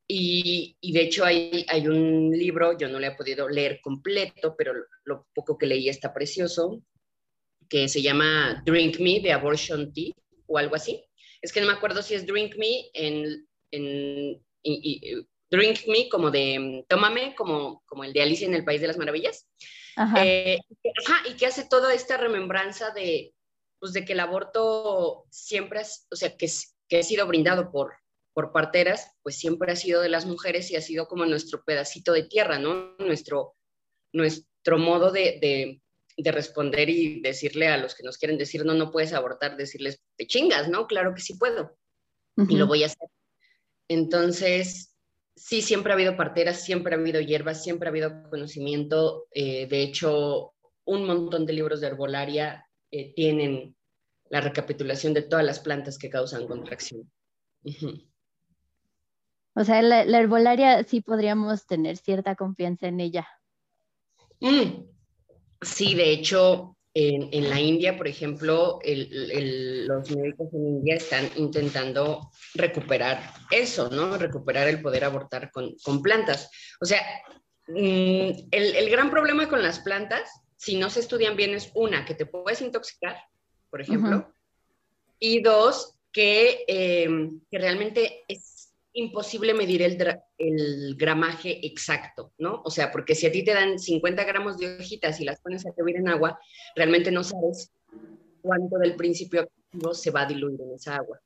Y, 0.08 0.78
y, 0.80 0.92
de 0.94 1.02
hecho 1.02 1.26
hay, 1.26 1.66
hay 1.68 1.88
un 1.88 2.30
libro, 2.30 2.78
yo 2.78 2.88
no 2.88 3.00
le 3.00 3.08
he 3.08 3.16
podido 3.16 3.50
leer 3.50 3.80
completo, 3.82 4.54
pero 4.56 4.74
lo 5.06 5.26
poco 5.34 5.58
que 5.58 5.66
leí 5.66 5.90
está 5.90 6.14
precioso, 6.14 6.84
que 7.68 7.90
se 7.90 8.04
llama 8.04 8.62
Drink 8.64 9.00
Me 9.00 9.22
de 9.22 9.32
Abortion 9.32 9.92
Tea 9.92 10.14
o 10.46 10.60
algo 10.60 10.76
así. 10.76 11.04
Es 11.42 11.52
que 11.52 11.62
no 11.62 11.68
me 11.68 11.74
acuerdo 11.74 12.04
si 12.04 12.14
es 12.14 12.28
Drink 12.28 12.56
Me 12.58 12.90
en 12.94 13.48
en 13.72 14.44
Drink 15.50 15.88
Me, 15.88 16.10
como 16.10 16.30
de 16.30 16.86
Tómame, 16.88 17.34
como, 17.36 17.82
como 17.88 18.04
el 18.04 18.14
de 18.14 18.22
Alicia 18.22 18.46
en 18.46 18.54
el 18.54 18.64
País 18.64 18.82
de 18.82 18.88
las 18.88 18.98
Maravillas. 18.98 19.48
Eh, 20.24 20.60
y 21.28 21.34
que 21.34 21.48
hace 21.48 21.68
toda 21.68 21.92
esta 21.94 22.18
remembranza 22.18 22.92
de, 22.92 23.34
pues, 23.82 23.94
de 23.94 24.06
que 24.06 24.14
el 24.14 24.20
aborto 24.20 25.26
siempre, 25.32 25.82
o 26.12 26.16
sea, 26.16 26.38
que, 26.38 26.48
que 26.88 27.00
ha 27.00 27.04
sido 27.04 27.26
brindado 27.26 27.72
por, 27.72 27.94
por 28.32 28.52
parteras, 28.52 29.12
pues 29.24 29.36
siempre 29.38 29.72
ha 29.72 29.76
sido 29.76 30.02
de 30.02 30.10
las 30.10 30.26
mujeres 30.28 30.70
y 30.70 30.76
ha 30.76 30.82
sido 30.82 31.08
como 31.08 31.26
nuestro 31.26 31.64
pedacito 31.66 32.14
de 32.14 32.24
tierra, 32.24 32.60
¿no? 32.60 32.96
Nuestro, 33.00 33.56
nuestro 34.14 34.78
modo 34.78 35.12
de, 35.12 35.40
de, 35.42 35.82
de, 36.16 36.32
responder 36.32 36.92
y 36.92 37.22
decirle 37.22 37.70
a 37.70 37.78
los 37.78 37.96
que 37.96 38.04
nos 38.04 38.20
quieren 38.20 38.38
decir, 38.38 38.64
no, 38.64 38.76
no 38.76 38.92
puedes 38.92 39.14
abortar, 39.14 39.58
decirles, 39.58 40.00
te 40.16 40.28
chingas, 40.28 40.70
¿no? 40.70 40.86
Claro 40.86 41.16
que 41.16 41.22
sí 41.22 41.34
puedo. 41.34 41.76
Y 42.48 42.56
lo 42.56 42.68
voy 42.68 42.84
a 42.84 42.86
hacer. 42.86 43.10
Entonces, 43.88 44.96
sí, 45.36 45.62
siempre 45.62 45.92
ha 45.92 45.96
habido 45.96 46.16
parteras, 46.16 46.64
siempre 46.64 46.96
ha 46.96 47.00
habido 47.00 47.20
hierbas, 47.20 47.64
siempre 47.64 47.88
ha 47.88 47.90
habido 47.90 48.30
conocimiento. 48.30 49.28
Eh, 49.32 49.68
de 49.68 49.82
hecho, 49.82 50.54
un 50.86 51.06
montón 51.06 51.46
de 51.46 51.54
libros 51.54 51.82
de 51.82 51.88
herbolaria 51.88 52.66
eh, 52.92 53.14
tienen 53.16 53.76
la 54.30 54.42
recapitulación 54.42 55.14
de 55.14 55.24
todas 55.24 55.46
las 55.46 55.60
plantas 55.60 55.98
que 55.98 56.10
causan 56.10 56.48
contracción. 56.48 57.12
O 59.54 59.64
sea, 59.64 59.82
la, 59.82 60.02
herbolaria 60.04 60.84
sí 60.84 61.02
podríamos 61.02 61.66
tener 61.66 61.98
cierta 61.98 62.36
confianza 62.36 62.88
en 62.88 63.00
ella. 63.02 63.28
Mm. 64.40 64.86
Sí, 65.62 65.94
de 65.94 66.12
hecho, 66.12 66.78
en, 66.94 67.50
la 67.50 67.60
India, 67.60 67.96
por 67.96 68.08
ejemplo, 68.08 68.80
los 68.84 70.12
médicos 70.12 70.54
en 70.54 70.68
India 70.68 70.96
están 70.96 71.30
intentando 71.36 72.32
recuperar 72.56 73.22
eso, 73.50 73.90
¿no? 73.90 74.18
Recuperar 74.18 74.68
el 74.68 74.82
poder 74.82 75.04
abortar 75.04 75.52
con, 75.52 76.02
plantas. 76.02 76.50
O 76.82 76.86
sea, 76.86 77.02
mm, 77.68 78.50
el, 78.52 78.90
gran 78.90 79.10
problema 79.10 79.48
con 79.48 79.62
las 79.62 79.80
plantas, 79.80 80.30
si 80.62 80.78
no 80.78 80.92
se 80.92 81.00
estudian 81.00 81.36
bien, 81.36 81.56
es 81.56 81.72
una, 81.74 82.06
que 82.06 82.14
te 82.14 82.28
puedes 82.28 82.62
intoxicar, 82.62 83.18
por 83.72 83.82
ejemplo, 83.82 84.32
y 85.18 85.42
dos, 85.42 85.98
que, 86.12 86.66
em, 86.68 87.42
que 87.50 87.58
realmente 87.58 88.24
es 88.28 88.72
imposible 88.94 89.56
medir 89.56 89.82
el, 89.82 90.96
gramaje 90.98 91.66
exacto, 91.66 92.34
¿no? 92.38 92.62
O 92.64 92.70
sea, 92.70 92.92
porque 92.92 93.16
si 93.16 93.26
a 93.26 93.32
ti 93.32 93.44
te 93.44 93.56
dan 93.56 93.80
50 93.80 94.24
gramos 94.24 94.60
de 94.60 94.78
hojitas 94.78 95.20
y 95.20 95.26
las 95.26 95.42
pones 95.42 95.66
a 95.66 95.72
hervir 95.76 95.96
en 95.96 96.10
agua, 96.10 96.40
realmente 96.76 97.10
no 97.10 97.24
sabes 97.24 97.72
cuánto 98.44 98.78
del 98.78 98.96
principio 98.96 99.42
activo 99.42 99.96
se 99.96 100.12
va 100.12 100.22
a 100.22 100.28
diluir 100.28 100.62
en 100.62 100.76
esa 100.76 100.98
agua. 100.98 101.20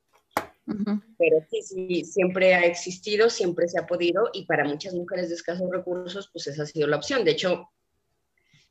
Pero 1.18 1.46
sí, 1.52 1.62
sí, 1.62 2.06
siempre 2.06 2.56
ha 2.56 2.66
existido, 2.66 3.30
siempre 3.30 3.68
se 3.68 3.80
ha 3.80 3.86
podido 3.86 4.30
y 4.32 4.46
para 4.46 4.64
muchas 4.64 4.94
mujeres 4.94 5.28
de 5.28 5.36
escasos 5.36 5.70
recursos, 5.70 6.30
pues 6.32 6.48
esa 6.48 6.64
ha 6.64 6.66
sido 6.66 6.88
la 6.88 6.96
opción. 6.96 7.26
De 7.26 7.32
hecho, 7.32 7.70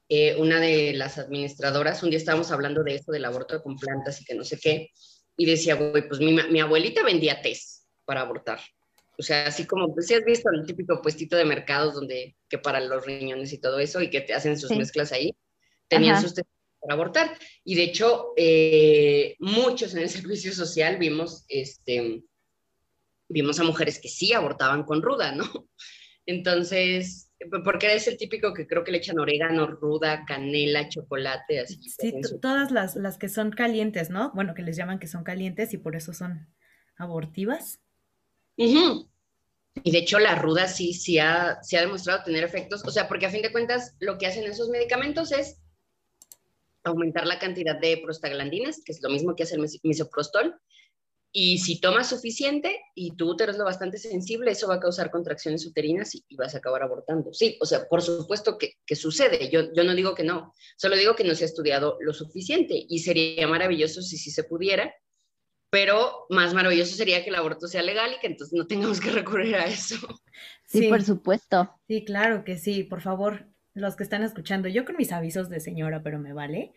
eh, 0.08 0.36
una 0.36 0.60
de 0.60 0.92
las 0.94 1.18
administradoras, 1.18 2.02
un 2.02 2.10
día 2.10 2.18
estábamos 2.18 2.50
hablando 2.50 2.82
de 2.82 2.94
esto 2.94 3.12
del 3.12 3.24
aborto 3.24 3.62
con 3.62 3.76
plantas 3.76 4.20
y 4.20 4.24
que 4.24 4.34
no 4.34 4.44
sé 4.44 4.58
qué, 4.58 4.90
y 5.36 5.46
decía, 5.46 5.74
güey, 5.74 6.06
pues 6.06 6.20
mi, 6.20 6.32
mi 6.32 6.60
abuelita 6.60 7.02
vendía 7.02 7.42
test 7.42 7.86
para 8.04 8.20
abortar. 8.20 8.60
O 9.16 9.22
sea, 9.22 9.46
así 9.46 9.66
como, 9.66 9.94
pues 9.94 10.06
si 10.06 10.14
has 10.14 10.24
visto 10.24 10.50
el 10.50 10.66
típico 10.66 11.00
puestito 11.00 11.36
de 11.36 11.44
mercados 11.44 11.94
donde, 11.94 12.36
que 12.48 12.58
para 12.58 12.80
los 12.80 13.04
riñones 13.06 13.52
y 13.52 13.58
todo 13.58 13.78
eso, 13.78 14.00
y 14.00 14.10
que 14.10 14.20
te 14.20 14.34
hacen 14.34 14.58
sus 14.58 14.70
mezclas 14.70 15.12
ahí, 15.12 15.34
tenían 15.88 16.20
sus 16.20 16.34
para 16.34 16.94
abortar. 16.94 17.38
Y 17.64 17.76
de 17.76 17.84
hecho, 17.84 18.32
eh, 18.36 19.36
muchos 19.38 19.94
en 19.94 20.00
el 20.02 20.10
servicio 20.10 20.52
social 20.52 20.98
vimos, 20.98 21.44
este, 21.48 22.22
vimos 23.28 23.58
a 23.60 23.64
mujeres 23.64 23.98
que 24.00 24.08
sí 24.08 24.32
abortaban 24.32 24.84
con 24.84 25.02
ruda, 25.02 25.32
¿no? 25.32 25.68
Entonces, 26.26 27.30
porque 27.64 27.94
es 27.94 28.08
el 28.08 28.16
típico 28.16 28.52
que 28.54 28.66
creo 28.66 28.84
que 28.84 28.92
le 28.92 28.98
echan 28.98 29.18
orégano, 29.18 29.66
ruda, 29.66 30.24
canela, 30.26 30.88
chocolate, 30.88 31.60
así. 31.60 31.78
Sí, 31.82 32.14
todas 32.40 32.70
las, 32.70 32.96
las 32.96 33.18
que 33.18 33.28
son 33.28 33.50
calientes, 33.50 34.10
¿no? 34.10 34.32
Bueno, 34.34 34.54
que 34.54 34.62
les 34.62 34.76
llaman 34.76 34.98
que 34.98 35.06
son 35.06 35.24
calientes 35.24 35.72
y 35.74 35.78
por 35.78 35.96
eso 35.96 36.12
son 36.12 36.48
abortivas. 36.96 37.80
Y 39.82 39.90
de 39.90 39.98
hecho 39.98 40.18
la 40.18 40.36
ruda 40.36 40.68
sí, 40.68 40.92
sí 40.92 41.18
ha, 41.18 41.58
ha 41.60 41.80
demostrado 41.80 42.22
tener 42.22 42.44
efectos, 42.44 42.84
o 42.86 42.90
sea, 42.90 43.08
porque 43.08 43.26
a 43.26 43.30
fin 43.30 43.42
de 43.42 43.52
cuentas 43.52 43.96
lo 43.98 44.18
que 44.18 44.26
hacen 44.26 44.44
esos 44.44 44.68
medicamentos 44.68 45.32
es 45.32 45.60
aumentar 46.84 47.26
la 47.26 47.38
cantidad 47.38 47.78
de 47.80 47.98
prostaglandinas, 47.98 48.82
que 48.84 48.92
es 48.92 49.02
lo 49.02 49.10
mismo 49.10 49.34
que 49.34 49.42
hace 49.42 49.56
el 49.56 49.66
misoprostol, 49.82 50.60
y 51.36 51.58
si 51.58 51.80
tomas 51.80 52.08
suficiente 52.08 52.80
y 52.94 53.16
tu 53.16 53.28
útero 53.28 53.50
es 53.50 53.58
lo 53.58 53.64
bastante 53.64 53.98
sensible, 53.98 54.52
eso 54.52 54.68
va 54.68 54.76
a 54.76 54.80
causar 54.80 55.10
contracciones 55.10 55.66
uterinas 55.66 56.14
y, 56.14 56.22
vas 56.36 56.54
a 56.54 56.58
acabar 56.58 56.84
abortando. 56.84 57.34
Sí, 57.34 57.58
o 57.60 57.66
sea, 57.66 57.88
por 57.88 58.02
supuesto 58.02 58.56
que, 58.56 58.74
que, 58.86 58.94
sucede. 58.94 59.50
Yo, 59.50 59.72
yo 59.74 59.82
no 59.82 59.96
digo 59.96 60.14
que 60.14 60.22
no, 60.22 60.54
solo 60.76 60.94
digo 60.94 61.16
que 61.16 61.24
no 61.24 61.34
se 61.34 61.42
ha 61.42 61.46
estudiado 61.46 61.98
lo 62.00 62.12
suficiente 62.12 62.86
y 62.88 63.00
sería 63.00 63.48
maravilloso 63.48 64.00
si 64.00 64.16
sí 64.16 64.30
se 64.30 64.44
pudiera 64.44 64.94
pero 65.70 66.26
más 66.30 66.54
maravilloso 66.54 66.94
sería 66.94 67.24
que 67.24 67.30
el 67.30 67.34
aborto 67.34 67.66
sea 67.66 67.82
legal 67.82 68.12
y 68.12 68.20
que 68.20 68.28
entonces 68.28 68.56
no 68.56 68.68
tengamos 68.68 69.00
que 69.00 69.10
recurrir 69.10 69.56
a 69.56 69.64
eso. 69.64 69.96
Sí, 70.66 70.88
por 70.88 71.02
supuesto. 71.02 71.68
Sí, 71.88 72.04
claro 72.04 72.44
que 72.44 72.58
sí, 72.58 72.84
por 72.84 73.00
favor, 73.00 73.48
los 73.74 73.96
que 73.96 74.04
están 74.04 74.22
escuchando, 74.22 74.68
yo 74.68 74.84
con 74.84 74.96
mis 74.96 75.10
avisos 75.10 75.48
de 75.48 75.58
señora, 75.58 76.00
pero 76.04 76.20
me 76.20 76.32
vale. 76.32 76.74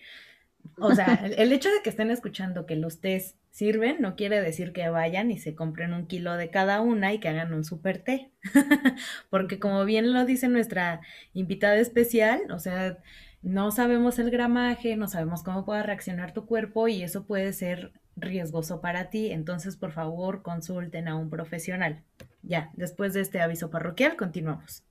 O 0.78 0.94
sea, 0.94 1.22
el, 1.38 1.52
hecho 1.52 1.70
de 1.70 1.82
que 1.84 1.90
estén 1.90 2.12
escuchando 2.12 2.66
que 2.66 2.76
los 2.76 3.00
test 3.00 3.38
sirven 3.52 3.98
no 4.02 4.16
quiere 4.16 4.42
decir 4.42 4.74
que 4.74 4.90
vayan 4.90 5.32
y 5.32 5.40
se 5.40 5.56
compren 5.56 5.94
un 5.94 6.08
kilo 6.08 6.36
de 6.36 6.50
cada 6.50 6.82
una 6.82 7.14
y 7.14 7.20
que 7.20 7.30
hagan 7.30 7.54
un 7.54 7.64
super 7.64 8.00
té. 8.00 8.32
Porque 9.30 9.60
como 9.60 9.86
bien 9.86 10.14
lo 10.14 10.26
dice 10.26 10.48
nuestra 10.48 11.02
invitada 11.34 11.78
especial, 11.78 12.52
o 12.52 12.60
sea, 12.60 12.98
no 13.42 13.72
sabemos 13.72 14.20
el 14.20 14.32
gramaje, 14.32 14.96
no 14.98 15.08
sabemos 15.08 15.44
cómo 15.44 15.66
pueda 15.66 15.84
reaccionar 15.84 16.34
tu 16.34 16.46
cuerpo 16.46 16.88
y 16.88 17.04
eso 17.04 17.26
puede 17.26 17.54
ser 17.54 17.94
riesgoso 18.16 18.82
para 18.82 19.10
ti, 19.10 19.32
entonces 19.32 19.78
por 19.78 19.92
favor 19.92 20.42
consulten 20.42 21.08
a 21.08 21.16
un 21.16 21.30
profesional. 21.30 22.04
Ya, 22.42 22.72
después 22.74 23.14
de 23.14 23.22
este 23.22 23.42
aviso 23.42 23.70
parroquial, 23.70 24.16
continuamos. 24.16 24.84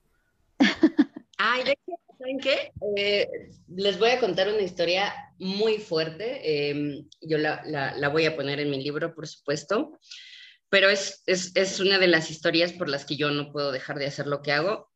Ay, 1.37 1.63
¿saben 2.17 2.39
qué? 2.39 2.71
Eh, 2.95 3.27
les 3.67 3.99
voy 3.99 4.09
a 4.09 4.19
contar 4.19 4.47
una 4.47 4.61
historia 4.61 5.13
muy 5.37 5.77
fuerte. 5.77 6.69
Em, 6.69 7.07
yo 7.21 7.37
la, 7.37 7.61
la, 7.65 8.09
voy 8.09 8.25
a 8.25 8.35
poner 8.35 8.59
en 8.59 8.69
mi 8.69 8.83
libro, 8.83 9.13
por 9.13 9.27
supuesto, 9.27 9.97
pero 10.69 10.89
es, 10.89 11.23
es, 11.25 11.55
es, 11.55 11.79
una 11.79 11.99
de 11.99 12.07
las 12.07 12.31
historias 12.31 12.73
por 12.73 12.89
las 12.89 13.05
que 13.05 13.15
yo 13.15 13.31
no 13.31 13.51
puedo 13.51 13.71
dejar 13.71 13.99
de 13.99 14.07
hacer 14.07 14.27
lo 14.27 14.41
que 14.41 14.51
hago. 14.51 14.91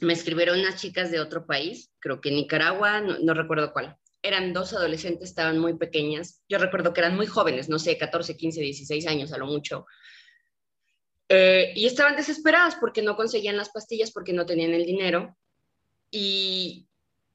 Me 0.00 0.12
escribieron 0.12 0.60
unas 0.60 0.80
chicas 0.80 1.10
de 1.10 1.20
otro 1.20 1.46
país, 1.46 1.90
creo 1.98 2.20
que 2.20 2.30
Nicaragua, 2.30 3.00
no 3.00 3.34
recuerdo 3.34 3.72
cuál 3.72 3.96
eran 4.22 4.52
dos 4.52 4.72
adolescentes, 4.72 5.30
estaban 5.30 5.58
muy 5.58 5.76
pequeñas. 5.76 6.42
Yo 6.48 6.58
recuerdo 6.58 6.92
que 6.92 7.00
eran 7.00 7.16
muy 7.16 7.26
jóvenes, 7.26 7.68
no 7.68 7.78
sé, 7.78 7.96
14, 7.96 8.36
15, 8.36 8.60
16 8.60 9.06
años 9.06 9.32
a 9.32 9.38
lo 9.38 9.46
mucho. 9.46 9.86
Eh, 11.28 11.72
y 11.74 11.86
estaban 11.86 12.16
desesperadas 12.16 12.76
porque 12.76 13.02
no 13.02 13.16
conseguían 13.16 13.56
las 13.56 13.70
pastillas, 13.70 14.10
porque 14.10 14.32
no 14.32 14.46
tenían 14.46 14.72
el 14.72 14.84
dinero. 14.84 15.36
Y, 16.10 16.88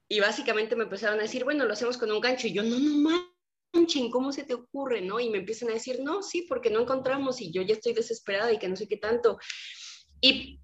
y 0.08 0.20
básicamente 0.20 0.76
me 0.76 0.84
empezaron 0.84 1.20
a 1.20 1.24
decir, 1.24 1.44
bueno, 1.44 1.66
lo 1.66 1.74
hacemos 1.74 1.98
con 1.98 2.12
un 2.12 2.20
gancho. 2.20 2.48
Y 2.48 2.54
yo, 2.54 2.64
no, 2.64 2.78
no 2.78 3.32
manchen, 3.74 4.10
¿cómo 4.10 4.32
se 4.32 4.44
te 4.44 4.54
ocurre? 4.54 5.02
¿no? 5.02 5.20
Y 5.20 5.30
me 5.30 5.40
empiezan 5.40 5.70
a 5.70 5.74
decir, 5.74 6.00
no, 6.02 6.22
sí, 6.22 6.44
porque 6.44 6.70
no 6.70 6.82
encontramos 6.82 7.42
y 7.42 7.52
yo 7.52 7.62
ya 7.62 7.74
estoy 7.74 7.94
desesperada 7.94 8.52
y 8.52 8.60
que 8.60 8.68
no 8.68 8.76
sé 8.76 8.88
qué 8.88 8.98
tanto. 8.98 9.38
Y, 10.22 10.60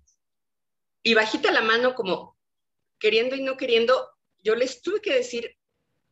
y 1.04 1.14
bajita 1.14 1.52
la 1.52 1.62
mano, 1.62 1.96
como 1.96 2.38
queriendo 3.00 3.36
y 3.36 3.42
no 3.42 3.58
queriendo, 3.58 4.08
yo 4.44 4.56
les 4.56 4.82
tuve 4.82 5.02
que 5.02 5.14
decir, 5.14 5.58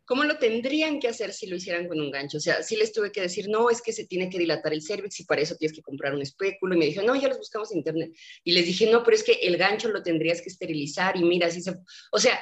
¿Cómo 0.10 0.24
lo 0.24 0.40
tendrían 0.40 1.00
que 1.00 1.08
hacer 1.08 1.32
si 1.34 1.46
lo 1.46 1.56
hicieran 1.56 1.88
con 1.88 2.02
un 2.02 2.10
gancho? 2.10 2.38
O 2.38 2.40
sea, 2.40 2.64
sí 2.64 2.76
les 2.76 2.92
tuve 2.92 3.12
que 3.12 3.22
decir, 3.22 3.48
no, 3.48 3.70
es 3.70 3.80
que 3.80 3.94
se 3.94 4.08
tiene 4.08 4.28
que 4.28 4.40
dilatar 4.40 4.74
el 4.74 4.82
cervix 4.82 5.20
y 5.20 5.26
para 5.26 5.42
eso 5.42 5.56
tienes 5.56 5.76
que 5.76 5.84
comprar 5.84 6.16
un 6.16 6.24
espéculo. 6.24 6.74
Y 6.74 6.80
me 6.80 6.86
dijeron, 6.86 7.06
no, 7.06 7.16
ya 7.16 7.28
los 7.28 7.38
buscamos 7.38 7.72
en 7.72 7.78
internet. 7.78 8.12
Y 8.44 8.54
les 8.54 8.66
dije, 8.66 8.90
no, 8.92 9.04
pero 9.04 9.16
es 9.16 9.24
que 9.24 9.34
el 9.34 9.56
gancho 9.58 9.88
lo 9.90 10.02
tendrías 10.02 10.42
que 10.42 10.50
esterilizar 10.50 11.16
y 11.16 11.24
mira, 11.24 11.46
así 11.46 11.62
se... 11.62 11.76
O 12.12 12.18
sea, 12.18 12.40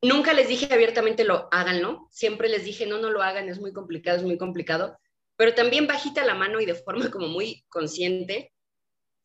nunca 0.00 0.32
les 0.32 0.48
dije 0.48 0.66
abiertamente 0.72 1.24
lo 1.24 1.46
háganlo. 1.52 2.08
Siempre 2.10 2.48
les 2.48 2.64
dije, 2.64 2.86
no, 2.86 2.96
no 2.96 3.10
lo 3.10 3.20
hagan, 3.20 3.50
es 3.50 3.60
muy 3.60 3.74
complicado, 3.74 4.16
es 4.16 4.24
muy 4.24 4.38
complicado. 4.38 4.98
Pero 5.36 5.52
también 5.52 5.86
bajita 5.86 6.24
la 6.24 6.34
mano 6.34 6.58
y 6.58 6.64
de 6.64 6.74
forma 6.74 7.10
como 7.10 7.28
muy 7.28 7.66
consciente, 7.68 8.50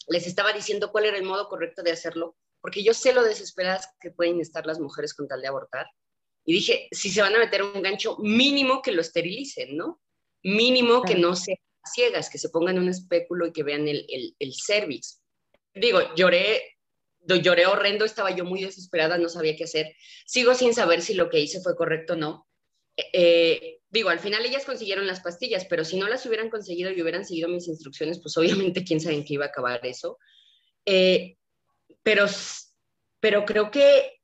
les 0.09 0.27
estaba 0.27 0.51
diciendo 0.51 0.91
cuál 0.91 1.05
era 1.05 1.15
el 1.15 1.23
modo 1.23 1.47
correcto 1.47 1.81
de 1.81 1.91
hacerlo, 1.91 2.35
porque 2.59 2.83
yo 2.83 2.93
sé 2.93 3.13
lo 3.13 3.23
desesperadas 3.23 3.87
que 4.01 4.11
pueden 4.11 4.41
estar 4.41 4.65
las 4.65 4.81
mujeres 4.81 5.13
con 5.13 5.29
tal 5.29 5.41
de 5.41 5.47
abortar 5.47 5.85
y 6.47 6.53
dije, 6.53 6.87
si 6.91 7.09
se 7.09 7.21
van 7.21 7.35
a 7.35 7.39
meter 7.39 7.61
un 7.61 7.81
gancho, 7.81 8.15
mínimo 8.19 8.81
que 8.81 8.93
lo 8.93 9.01
esterilicen, 9.01 9.75
¿no? 9.75 10.01
Mínimo 10.43 11.01
que 11.01 11.15
no 11.15 11.35
sean 11.35 11.57
ciegas, 11.93 12.29
que 12.29 12.37
se 12.37 12.47
pongan 12.47 12.79
un 12.79 12.87
espéculo 12.87 13.47
y 13.47 13.51
que 13.51 13.63
vean 13.63 13.85
el, 13.89 14.05
el, 14.07 14.33
el 14.39 14.53
cervix. 14.53 15.21
Digo, 15.73 16.15
lloré, 16.15 16.77
lloré 17.19 17.65
horrendo, 17.65 18.05
estaba 18.05 18.33
yo 18.33 18.45
muy 18.45 18.61
desesperada, 18.61 19.17
no 19.17 19.27
sabía 19.27 19.57
qué 19.57 19.65
hacer. 19.65 19.93
Sigo 20.25 20.53
sin 20.53 20.73
saber 20.73 21.01
si 21.01 21.15
lo 21.15 21.29
que 21.29 21.41
hice 21.41 21.59
fue 21.59 21.75
correcto 21.75 22.13
o 22.13 22.15
no. 22.15 22.47
Eh, 22.95 23.09
eh, 23.11 23.79
digo, 23.89 24.07
al 24.07 24.19
final 24.19 24.45
ellas 24.45 24.63
consiguieron 24.63 25.05
las 25.05 25.19
pastillas, 25.19 25.65
pero 25.65 25.83
si 25.83 25.99
no 25.99 26.07
las 26.07 26.25
hubieran 26.25 26.49
conseguido 26.49 26.91
y 26.91 27.01
hubieran 27.01 27.25
seguido 27.25 27.49
mis 27.49 27.67
instrucciones, 27.67 28.21
pues 28.21 28.37
obviamente 28.37 28.85
quién 28.85 29.01
sabe 29.01 29.15
en 29.15 29.25
qué 29.25 29.33
iba 29.33 29.43
a 29.43 29.49
acabar 29.49 29.85
eso. 29.85 30.17
Eh, 30.85 31.35
pero, 32.03 32.25
pero 33.19 33.43
creo 33.43 33.69
que 33.69 34.16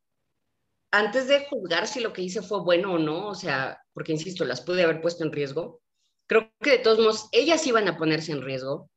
antes 0.94 1.28
de 1.28 1.48
juzgar 1.48 1.88
si 1.88 2.02
lo 2.02 2.14
que 2.14 2.22
hice 2.22 2.44
fue 2.44 2.62
bueno 2.62 2.94
o 2.94 3.00
no, 3.00 3.30
o 3.30 3.34
sea, 3.34 3.84
porque 3.94 4.12
insisto, 4.12 4.46
las 4.46 4.62
pude 4.62 4.84
haber 4.84 5.02
puesto 5.02 5.24
en 5.24 5.32
riesgo, 5.32 5.82
creo 6.28 6.54
que 6.62 6.70
de 6.70 6.78
todos 6.78 7.00
modos 7.00 7.30
ellas 7.32 7.66
iban 7.66 7.88
a 7.88 7.98
ponerse 7.98 8.32
en 8.32 8.44
riesgo. 8.44 8.92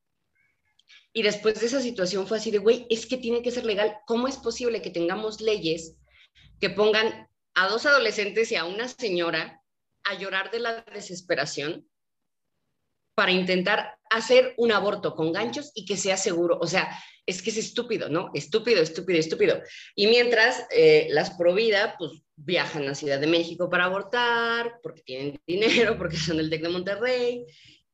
Y 1.15 1.23
después 1.23 1.59
de 1.59 1.67
esa 1.67 1.81
situación 1.81 2.27
fue 2.27 2.37
así 2.37 2.51
de, 2.51 2.59
güey, 2.59 2.87
es 2.91 3.07
que 3.07 3.17
tiene 3.17 3.41
que 3.41 3.51
ser 3.51 3.65
legal. 3.65 3.97
¿Cómo 4.07 4.29
es 4.29 4.37
posible 4.37 4.83
que 4.83 4.91
tengamos 4.91 5.41
leyes 5.41 5.97
que 6.61 6.69
pongan 6.69 7.31
a 7.55 7.67
dos 7.67 7.87
adolescentes 7.87 8.53
y 8.53 8.57
a 8.57 8.67
una 8.67 8.89
señora 8.89 9.63
a 10.05 10.15
llorar 10.19 10.51
de 10.51 10.61
la 10.61 10.83
desesperación 10.93 11.89
para 13.15 13.33
intentar 13.33 13.99
hacer 14.11 14.53
un 14.59 14.71
aborto 14.71 15.15
con 15.15 15.33
ganchos 15.33 15.73
y 15.75 15.87
que 15.87 15.97
sea 15.97 16.19
seguro? 16.19 16.59
O 16.61 16.67
sea, 16.67 16.95
es 17.27 17.43
que 17.43 17.51
es 17.51 17.57
estúpido, 17.57 18.09
¿no? 18.09 18.31
Estúpido, 18.35 18.81
estúpido, 18.81 19.19
estúpido. 19.19 19.61
Y 19.97 20.07
mientras 20.07 20.65
eh, 20.71 21.09
las 21.11 21.31
Provida, 21.31 21.97
pues 21.99 22.13
viajan 22.37 22.89
a 22.89 22.95
Ciudad 22.95 23.19
de 23.19 23.27
México 23.27 23.69
para 23.69 23.87
abortar, 23.87 24.79
porque 24.83 25.03
tienen 25.03 25.41
dinero, 25.47 25.99
porque 25.99 26.17
son 26.17 26.37
del 26.37 26.49
TEC 26.49 26.63
de 26.63 26.69
Monterrey, 26.69 27.47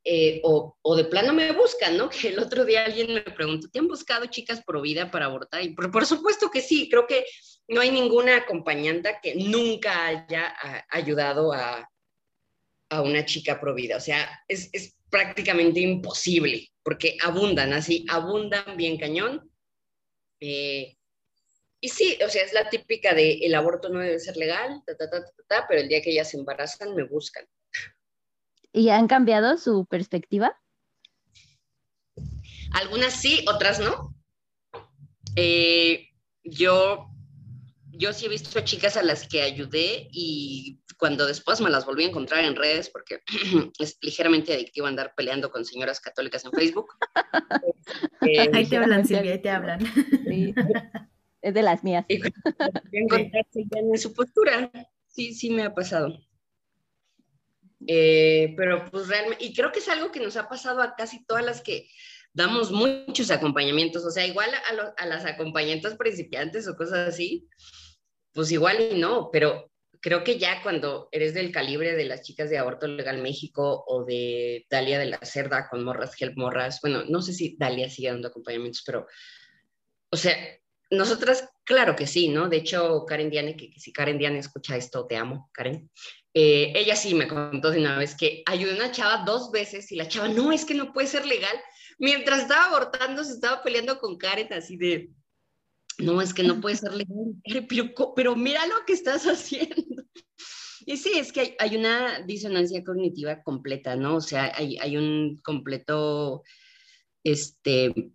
eh, 0.05 0.41
o, 0.45 0.97
de 0.97 1.05
plano 1.05 1.33
me 1.33 1.53
buscan, 1.53 1.97
¿no? 1.97 2.11
Que 2.11 2.29
el 2.29 2.39
otro 2.39 2.65
día 2.65 2.85
alguien 2.85 3.15
me 3.15 3.23
preguntó, 3.23 3.69
¿te 3.71 3.79
han 3.79 3.89
buscado 3.89 4.27
chicas 4.27 4.63
Provida 4.65 5.11
para 5.11 5.27
abortar? 5.27 5.63
Y 5.63 5.71
por, 5.71 6.05
supuesto 6.05 6.51
que 6.51 6.61
sí, 6.61 6.89
creo 6.91 7.07
que 7.07 7.25
no 7.69 7.81
hay 7.81 7.91
ninguna 7.91 8.37
acompañante 8.37 9.17
que 9.23 9.35
nunca 9.35 10.07
haya 10.07 10.55
ayudado 10.91 11.53
a, 11.53 11.89
una 12.91 13.25
chica 13.25 13.59
Provida. 13.59 13.97
O 13.97 14.01
sea, 14.01 14.29
es 14.49 14.95
prácticamente 15.13 15.81
imposible 15.81 16.73
porque 16.83 17.19
abundan 17.23 17.75
así, 17.75 18.07
abundan 18.09 18.77
bien 18.77 18.99
cañón. 18.99 19.51
Eh, 20.41 20.97
y 21.81 21.89
sí, 21.89 22.19
o 22.25 22.31
sea, 22.31 22.43
es 22.43 22.55
la 22.55 22.71
típica 22.71 23.13
de 23.13 23.35
el 23.43 23.55
aborto 23.55 23.91
no 23.91 24.01
debe 24.01 24.19
ser 24.19 24.37
legal, 24.37 24.83
pero 24.87 25.81
el 25.81 25.89
día 25.89 26.01
que 26.01 26.13
ellas 26.13 26.31
se 26.31 26.39
embarazan 26.39 26.95
me 26.95 27.05
buscan. 27.05 27.45
¿Y 28.73 28.89
han 28.89 29.07
cambiado 29.07 29.59
su 29.59 29.85
perspectiva? 29.85 30.59
Algunas 32.73 33.13
sí, 33.13 33.45
otras 33.47 33.81
no. 33.81 34.15
Eh, 35.37 36.09
yo, 36.43 37.11
yo 37.91 38.13
sí 38.15 38.27
he 38.27 38.31
visto 38.31 38.61
chicas 38.63 38.97
a 38.97 39.03
las 39.03 39.29
que 39.29 39.43
ayudé 39.43 40.09
y 40.11 40.81
cuando 41.03 41.27
después 41.27 41.61
me 41.61 41.69
las 41.69 41.85
volví 41.85 42.05
a 42.05 42.11
encontrar 42.11 42.45
en 42.45 42.55
redes, 42.55 42.89
porque 42.89 43.23
es 43.81 43.99
ligeramente 44.03 44.55
adictivo 44.55 44.87
andar 44.87 45.15
peleando 45.17 45.51
con 45.51 45.65
señoras 45.65 45.99
católicas 45.99 46.45
en 46.45 46.53
Facebook. 46.53 46.93
ahí 48.55 48.69
te 48.69 48.77
hablan, 48.77 49.05
Silvia, 49.05 49.33
ahí 49.33 49.43
te 49.43 49.51
hablan. 49.51 49.81
Es 51.43 51.55
de 51.55 51.63
las 51.63 51.83
mías. 51.83 52.07
Y 52.07 52.21
encontrarse 52.93 53.65
ya 53.69 53.81
en 53.81 53.99
su 53.99 54.15
postura. 54.15 54.71
Sí, 55.09 55.35
sí 55.35 55.51
me 55.51 55.65
ha 55.65 55.75
pasado. 55.75 56.17
Eh, 57.89 58.55
pero 58.57 58.89
pues 58.89 59.09
realmente, 59.09 59.45
y 59.45 59.53
creo 59.53 59.73
que 59.73 59.81
es 59.81 59.89
algo 59.89 60.13
que 60.13 60.21
nos 60.21 60.37
ha 60.37 60.49
pasado 60.49 60.81
a 60.83 60.95
casi 60.95 61.27
todas 61.27 61.45
las 61.45 61.61
que, 61.61 61.89
damos 62.33 62.71
muchos 62.71 63.33
acompañamientos, 63.33 64.05
o 64.05 64.11
sea, 64.13 64.25
igual 64.25 64.51
a, 64.97 65.07
las 65.07 65.25
acompañantes 65.25 65.97
principiantes 65.97 66.69
o 66.69 66.77
cosas 66.77 67.09
así, 67.09 67.49
pues 68.33 68.53
igual 68.53 68.81
y 68.81 69.01
no, 69.01 69.31
pero 69.33 69.72
creo 70.03 70.25
que 70.25 70.39
ya 70.39 70.63
cuando 70.63 71.09
eres 71.13 71.33
del 71.33 71.53
calibre 71.53 71.95
de 71.95 72.05
las 72.05 72.23
chicas 72.23 72.51
de 72.51 72.59
Aborto 72.59 72.89
Legal 72.89 73.23
México 73.23 73.85
o 73.87 74.05
de 74.05 74.67
Dalia 74.69 74.99
de 74.99 75.07
la 75.07 75.19
Cerda 75.19 75.69
con 75.71 75.85
Morras 75.85 76.21
Help 76.21 76.37
Morras, 76.37 76.81
bueno, 76.83 77.05
no 77.09 77.23
sé 77.23 77.33
si 77.33 77.57
Dalia 77.57 77.89
sigue 77.89 78.09
dando 78.09 78.29
acompañamientos, 78.29 78.83
pero, 78.85 79.07
o 80.11 80.17
sea, 80.17 80.37
nosotras, 80.91 81.49
claro 81.65 81.95
que 81.95 82.09
sí, 82.09 82.29
¿no? 82.29 82.49
De 82.49 82.57
hecho, 82.59 83.05
Karen 83.07 83.31
Diane, 83.31 83.57
que, 83.57 83.71
si 83.79 83.93
Karen 83.93 84.19
Diane 84.19 84.41
escucha 84.41 84.77
esto, 84.77 85.07
te 85.07 85.17
amo, 85.17 85.49
Karen. 85.53 85.89
Eh, 86.35 86.73
ella 86.75 86.97
sí 86.97 87.15
me 87.15 87.29
contó 87.29 87.71
de 87.71 87.79
una 87.79 87.97
vez 87.97 88.17
que 88.17 88.43
ayudó 88.47 88.73
a 88.73 88.77
una 88.77 88.93
chava 88.93 89.25
dos 89.25 89.53
veces 89.53 89.93
y 89.93 89.97
la 89.97 90.09
chava, 90.09 90.29
no, 90.29 90.51
es 90.51 90.65
que 90.65 90.75
no 90.75 90.93
puede 90.93 91.07
ser 91.07 91.27
legal. 91.27 91.57
Mientras 91.99 92.41
estaba 92.41 92.65
abortando, 92.65 93.23
se 93.23 93.35
estaba 93.35 93.63
peleando 93.63 94.01
con 94.01 94.19
Karen 94.19 94.53
así 94.53 94.77
de, 94.77 95.11
no, 96.03 96.21
es 96.21 96.35
que 96.35 96.43
no 96.43 96.61
puede 96.61 96.77
ser 96.77 96.93
legal, 96.95 97.35
pero, 97.69 98.15
pero 98.15 98.37
mira 98.37 98.67
lo 98.67 98.85
que 98.87 98.93
estás 98.93 99.25
haciendo. 99.27 100.05
Y 100.85 100.97
sí, 100.97 101.13
es 101.17 101.33
que 101.33 101.57
hay, 101.59 101.77
una 101.77 102.21
disonancia 102.21 102.83
cognitiva 102.83 103.43
completa, 103.43 103.95
¿no? 103.95 104.17
O 104.17 104.21
sea, 104.21 104.53
hay, 104.55 104.77
hay 104.79 104.97
un 104.97 105.41
completo, 105.43 106.43
este, 107.23 108.13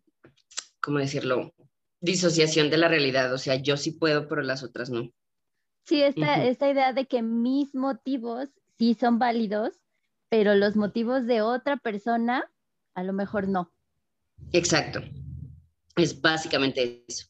¿cómo 0.81 0.99
decirlo? 0.99 1.53
disociación 1.99 2.69
de 2.69 2.77
la 2.77 2.87
realidad, 2.87 3.33
o 3.33 3.37
sea, 3.37 3.55
yo 3.55 3.77
sí 3.77 3.91
puedo, 3.91 4.27
pero 4.27 4.41
las 4.41 4.63
otras 4.63 4.89
no. 4.89 5.11
Sí, 5.85 6.01
esta, 6.01 6.43
esta 6.45 6.69
idea 6.69 6.93
de 6.93 7.05
que 7.05 7.21
mis 7.21 7.73
motivos 7.73 8.49
sí 8.77 8.93
son 8.93 9.19
válidos, 9.19 9.79
pero 10.29 10.53
los 10.55 10.75
motivos 10.75 11.25
de 11.25 11.41
otra 11.41 11.77
persona 11.77 12.51
a 12.93 13.03
lo 13.03 13.13
mejor 13.13 13.47
no. 13.47 13.71
Exacto. 14.51 15.01
Es 15.95 16.19
básicamente 16.19 17.05
eso. 17.07 17.27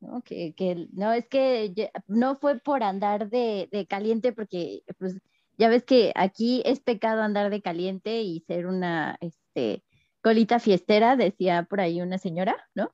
¿No? 0.00 0.22
Que, 0.22 0.88
no, 0.92 1.12
es 1.12 1.26
que 1.28 1.90
no 2.08 2.36
fue 2.36 2.58
por 2.58 2.82
andar 2.82 3.28
de, 3.28 3.68
de, 3.70 3.86
caliente, 3.86 4.32
porque 4.32 4.82
pues 4.98 5.20
ya 5.58 5.68
ves 5.68 5.84
que 5.84 6.12
aquí 6.14 6.62
es 6.64 6.80
pecado 6.80 7.22
andar 7.22 7.50
de 7.50 7.60
caliente 7.60 8.22
y 8.22 8.40
ser 8.40 8.66
una 8.66 9.18
este, 9.20 9.84
colita 10.22 10.58
fiestera, 10.58 11.16
decía 11.16 11.64
por 11.68 11.80
ahí 11.80 12.00
una 12.00 12.18
señora, 12.18 12.56
¿no? 12.74 12.92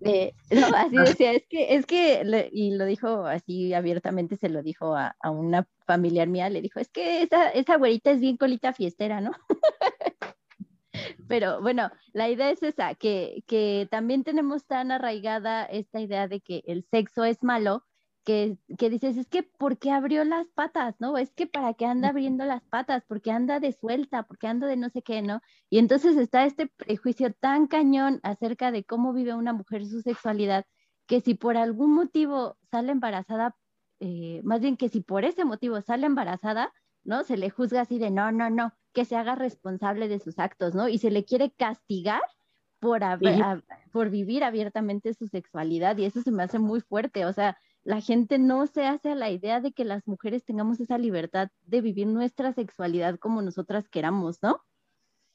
Eh, 0.00 0.34
no, 0.50 0.66
así 0.76 0.96
decía, 0.96 1.32
es 1.32 1.46
que, 1.48 1.74
es 1.74 1.86
que, 1.86 2.50
y 2.52 2.74
lo 2.76 2.84
dijo 2.84 3.26
así 3.26 3.74
abiertamente, 3.74 4.36
se 4.36 4.48
lo 4.48 4.62
dijo 4.62 4.96
a, 4.96 5.14
una 5.24 5.66
familiar 5.86 6.28
mía, 6.28 6.50
le 6.50 6.60
dijo, 6.60 6.80
es 6.80 6.90
que 6.90 7.22
esa, 7.22 7.50
esa 7.50 7.76
güerita 7.76 8.10
es 8.10 8.20
bien 8.20 8.36
colita 8.36 8.72
fiestera, 8.72 9.20
¿no? 9.20 9.32
Pero 11.28 11.60
bueno, 11.60 11.90
la 12.12 12.28
idea 12.28 12.50
es 12.50 12.62
esa, 12.62 12.94
que, 12.94 13.44
que 13.46 13.88
también 13.90 14.24
tenemos 14.24 14.66
tan 14.66 14.90
arraigada 14.92 15.64
esta 15.64 16.00
idea 16.00 16.28
de 16.28 16.40
que 16.40 16.62
el 16.66 16.84
sexo 16.90 17.24
es 17.24 17.42
malo, 17.42 17.84
que, 18.24 18.58
dices, 18.78 19.16
es 19.16 19.28
que 19.28 19.42
¿por 19.42 19.78
qué 19.78 19.90
abrió 19.90 20.24
las 20.24 20.46
patas? 20.48 20.94
¿No? 21.00 21.18
Es 21.18 21.32
que 21.32 21.46
¿para 21.46 21.74
qué 21.74 21.86
anda 21.86 22.08
abriendo 22.08 22.44
las 22.44 22.62
patas? 22.64 23.04
¿Por 23.04 23.20
qué 23.20 23.32
anda 23.32 23.60
de 23.60 23.72
suelta? 23.72 24.22
¿Por 24.24 24.38
qué 24.38 24.46
anda 24.46 24.66
de 24.66 24.76
no 24.76 24.88
sé 24.90 25.02
qué? 25.02 25.22
¿No? 25.22 25.40
Y 25.70 25.78
entonces 25.78 26.16
está 26.16 26.44
este 26.44 26.68
prejuicio 26.68 27.32
tan 27.32 27.66
cañón 27.66 28.20
acerca 28.22 28.70
de 28.70 28.84
cómo 28.84 29.12
vive 29.12 29.34
una 29.34 29.52
mujer 29.52 29.86
su 29.86 30.00
sexualidad, 30.02 30.66
que 31.06 31.20
si 31.20 31.34
por 31.34 31.56
algún 31.56 31.92
motivo 31.94 32.56
sale 32.70 32.92
embarazada, 32.92 33.56
eh, 34.00 34.40
más 34.44 34.60
bien 34.60 34.76
que 34.76 34.88
si 34.88 35.00
por 35.00 35.24
ese 35.24 35.44
motivo 35.44 35.80
sale 35.80 36.06
embarazada, 36.06 36.72
¿no? 37.04 37.24
Se 37.24 37.36
le 37.36 37.50
juzga 37.50 37.82
así 37.82 37.98
de 37.98 38.10
no, 38.10 38.30
no, 38.30 38.50
no, 38.50 38.72
que 38.92 39.04
se 39.04 39.16
haga 39.16 39.34
responsable 39.34 40.08
de 40.08 40.18
sus 40.18 40.38
actos, 40.38 40.74
¿no? 40.74 40.88
Y 40.88 40.98
se 40.98 41.10
le 41.10 41.24
quiere 41.24 41.50
castigar 41.50 42.22
por, 42.78 43.02
por 43.92 44.10
vivir 44.10 44.42
abiertamente 44.44 45.14
su 45.14 45.28
sexualidad 45.28 45.96
y 45.98 46.04
eso 46.04 46.20
se 46.20 46.32
me 46.32 46.42
hace 46.42 46.58
muy 46.58 46.80
fuerte, 46.80 47.24
o 47.24 47.32
sea, 47.32 47.56
la 47.84 48.00
gente 48.00 48.38
no 48.38 48.66
se 48.66 48.84
hace 48.84 49.10
a 49.10 49.14
la 49.14 49.30
idea 49.30 49.60
de 49.60 49.72
que 49.72 49.84
las 49.84 50.06
mujeres 50.06 50.44
tengamos 50.44 50.80
esa 50.80 50.98
libertad 50.98 51.48
de 51.66 51.80
vivir 51.80 52.06
nuestra 52.06 52.52
sexualidad 52.52 53.18
como 53.18 53.42
nosotras 53.42 53.88
queramos, 53.88 54.42
¿no? 54.42 54.62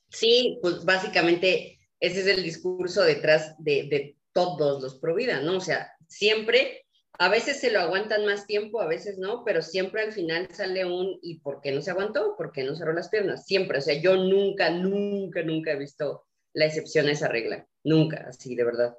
Sí, 0.09 0.59
pues 0.61 0.85
básicamente 0.85 1.79
ese 1.99 2.21
es 2.21 2.27
el 2.27 2.43
discurso 2.43 3.03
detrás 3.03 3.55
de, 3.59 4.15
todos 4.33 4.83
los 4.83 4.99
pro 4.99 5.15
vida, 5.15 5.41
¿no? 5.41 5.57
O 5.57 5.61
sea, 5.61 5.91
siempre, 6.07 6.85
a 7.19 7.29
veces 7.29 7.59
se 7.59 7.71
lo 7.71 7.79
aguantan 7.79 8.25
más 8.25 8.45
tiempo, 8.45 8.81
a 8.81 8.87
veces 8.87 9.17
no, 9.17 9.43
pero 9.43 9.61
siempre 9.61 10.01
al 10.01 10.11
final 10.11 10.47
sale 10.51 10.85
un 10.85 11.17
¿y 11.21 11.39
por 11.39 11.61
qué 11.61 11.71
no 11.71 11.81
se 11.81 11.91
aguantó? 11.91 12.35
¿Por 12.37 12.51
qué 12.51 12.63
no 12.63 12.75
cerró 12.75 12.93
las 12.93 13.09
piernas? 13.09 13.45
Siempre, 13.45 13.79
o 13.79 13.81
sea, 13.81 13.99
yo 13.99 14.15
nunca, 14.15 14.69
nunca, 14.69 15.41
nunca 15.43 15.71
he 15.71 15.79
visto 15.79 16.25
la 16.53 16.65
excepción 16.65 17.07
a 17.07 17.11
esa 17.11 17.27
regla, 17.27 17.67
nunca, 17.83 18.25
así 18.27 18.55
de 18.55 18.63
verdad. 18.63 18.97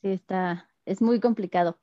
Sí, 0.00 0.08
está, 0.08 0.70
es 0.84 1.00
muy 1.00 1.20
complicado. 1.20 1.78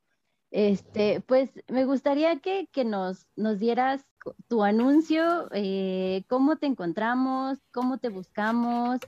Este, 0.51 1.21
pues 1.21 1.51
me 1.67 1.85
gustaría 1.85 2.39
que, 2.39 2.67
nos, 2.83 3.27
nos 3.35 3.59
dieras 3.59 4.03
tu 4.47 4.63
anuncio, 4.63 5.47
eh, 5.53 6.23
cómo 6.27 6.57
te 6.57 6.65
encontramos, 6.65 7.59
cómo 7.71 7.99
te 7.99 8.09
buscamos, 8.09 8.99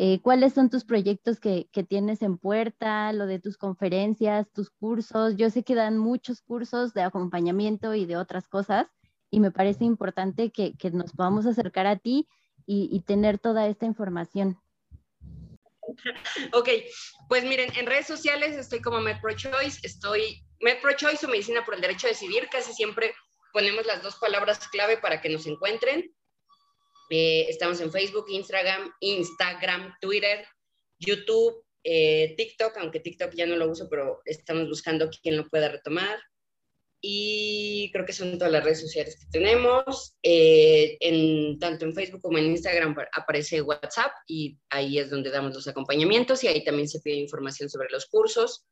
eh, 0.00 0.20
cuáles 0.22 0.54
son 0.54 0.70
tus 0.70 0.84
proyectos 0.84 1.40
que, 1.40 1.68
tienes 1.88 2.22
en 2.22 2.38
puerta, 2.38 3.12
lo 3.12 3.26
de 3.26 3.40
tus 3.40 3.58
conferencias, 3.58 4.48
tus 4.52 4.70
cursos. 4.70 5.34
Yo 5.36 5.50
sé 5.50 5.64
que 5.64 5.74
dan 5.74 5.98
muchos 5.98 6.40
cursos 6.40 6.94
de 6.94 7.02
acompañamiento 7.02 7.92
y 7.96 8.06
de 8.06 8.16
otras 8.16 8.46
cosas 8.46 8.86
y 9.28 9.40
me 9.40 9.50
parece 9.50 9.84
importante 9.84 10.52
que, 10.52 10.72
nos 10.92 11.12
podamos 11.14 11.46
acercar 11.46 11.88
a 11.88 11.96
ti 11.96 12.28
y 12.64 13.00
tener 13.00 13.40
toda 13.40 13.66
esta 13.66 13.86
información. 13.86 14.60
ok, 16.52 16.68
pues 17.28 17.42
miren, 17.42 17.72
en 17.76 17.86
redes 17.86 18.06
sociales 18.06 18.56
estoy 18.56 18.80
como 18.80 19.00
MedProChoice, 19.00 19.80
estoy 19.82 20.44
MedProChoice 20.60 21.26
o 21.26 21.28
Medicina 21.28 21.64
por 21.64 21.74
el 21.74 21.80
Derecho 21.80 22.06
a 22.06 22.10
Decidir, 22.10 22.48
casi 22.52 22.72
siempre 22.72 23.12
ponemos 23.52 23.84
las 23.84 24.00
dos 24.04 24.14
palabras 24.20 24.68
clave 24.68 24.98
para 24.98 25.20
que 25.20 25.28
nos 25.28 25.44
encuentren. 25.48 26.14
Eh, 27.10 27.46
estamos 27.48 27.80
en 27.80 27.90
Facebook, 27.90 28.26
Instagram, 28.28 28.92
Instagram, 29.00 29.94
Twitter, 30.00 30.46
YouTube, 30.98 31.64
eh, 31.84 32.34
TikTok, 32.36 32.76
aunque 32.78 33.00
TikTok 33.00 33.32
ya 33.34 33.46
no 33.46 33.56
lo 33.56 33.70
uso, 33.70 33.88
pero 33.88 34.20
estamos 34.24 34.68
buscando 34.68 35.08
quien 35.22 35.36
lo 35.36 35.48
pueda 35.48 35.68
retomar 35.68 36.18
y 37.00 37.90
creo 37.92 38.04
que 38.04 38.12
son 38.12 38.38
todas 38.38 38.52
las 38.52 38.64
redes 38.64 38.80
sociales 38.80 39.16
que 39.18 39.26
tenemos. 39.30 40.16
Eh, 40.22 40.96
en, 41.00 41.58
tanto 41.58 41.84
en 41.84 41.94
Facebook 41.94 42.20
como 42.20 42.38
en 42.38 42.46
Instagram 42.46 42.96
aparece 43.12 43.62
WhatsApp 43.62 44.12
y 44.26 44.58
ahí 44.70 44.98
es 44.98 45.10
donde 45.10 45.30
damos 45.30 45.54
los 45.54 45.68
acompañamientos 45.68 46.42
y 46.42 46.48
ahí 46.48 46.64
también 46.64 46.88
se 46.88 47.00
pide 47.00 47.16
información 47.16 47.68
sobre 47.70 47.88
los 47.90 48.06
cursos. 48.06 48.64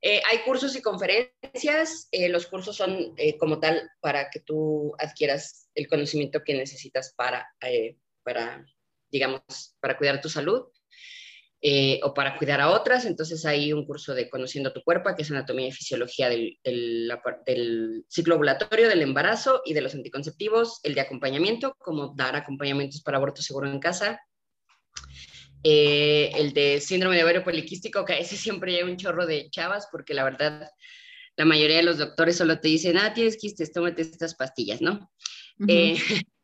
Eh, 0.00 0.22
hay 0.30 0.38
cursos 0.44 0.76
y 0.76 0.82
conferencias. 0.82 2.08
Eh, 2.12 2.28
los 2.28 2.46
cursos 2.46 2.76
son 2.76 3.14
como 3.38 3.58
tal 3.60 3.90
para 4.00 4.30
que 4.30 4.40
tú 4.40 4.94
adquieras 4.98 5.68
el 5.74 5.88
conocimiento 5.88 6.42
que 6.44 6.54
necesitas 6.54 7.14
para, 7.14 7.48
para, 8.22 8.64
digamos, 9.10 9.76
para 9.80 9.96
cuidar 9.96 10.20
tu 10.20 10.28
salud. 10.28 10.66
Eh, 11.60 11.98
o 12.04 12.14
para 12.14 12.38
cuidar 12.38 12.60
a 12.60 12.70
otras. 12.70 13.04
Entonces 13.04 13.44
hay 13.44 13.72
un 13.72 13.84
curso 13.84 14.14
de 14.14 14.30
Conociendo 14.30 14.72
tu 14.72 14.82
cuerpo, 14.82 15.10
que 15.16 15.22
es 15.22 15.30
anatomía 15.30 15.68
y 15.68 15.72
fisiología 15.72 16.28
del, 16.28 16.56
del, 16.62 18.04
ciclo 18.08 18.36
ovulatorio, 18.36 18.88
del 18.88 19.02
embarazo 19.02 19.62
y 19.64 19.74
de 19.74 19.80
los 19.80 19.94
anticonceptivos, 19.94 20.78
el 20.84 20.94
de 20.94 21.00
acompañamiento, 21.00 21.74
como 21.78 22.14
dar 22.16 22.36
acompañamientos 22.36 23.02
para 23.02 23.16
aborto 23.16 23.42
seguro 23.42 23.68
en 23.68 23.80
casa. 23.80 24.20
Eh, 25.64 26.30
el 26.34 26.52
de 26.52 26.80
síndrome 26.80 27.16
de 27.16 27.24
ovario 27.24 27.44
poliquístico, 27.44 28.04
que 28.04 28.14
a 28.14 28.18
ese 28.18 28.36
siempre 28.36 28.76
hay 28.76 28.82
un 28.82 28.96
chorro 28.96 29.26
de 29.26 29.50
chavas, 29.50 29.88
porque 29.90 30.14
la 30.14 30.24
verdad, 30.24 30.70
la 31.36 31.44
mayoría 31.44 31.78
de 31.78 31.82
los 31.82 31.98
doctores 31.98 32.36
solo 32.36 32.60
te 32.60 32.68
dicen, 32.68 32.96
ah, 32.98 33.12
tienes 33.12 33.36
quistes, 33.36 33.72
tómate 33.72 34.02
estas 34.02 34.34
pastillas, 34.34 34.80
¿no? 34.80 35.10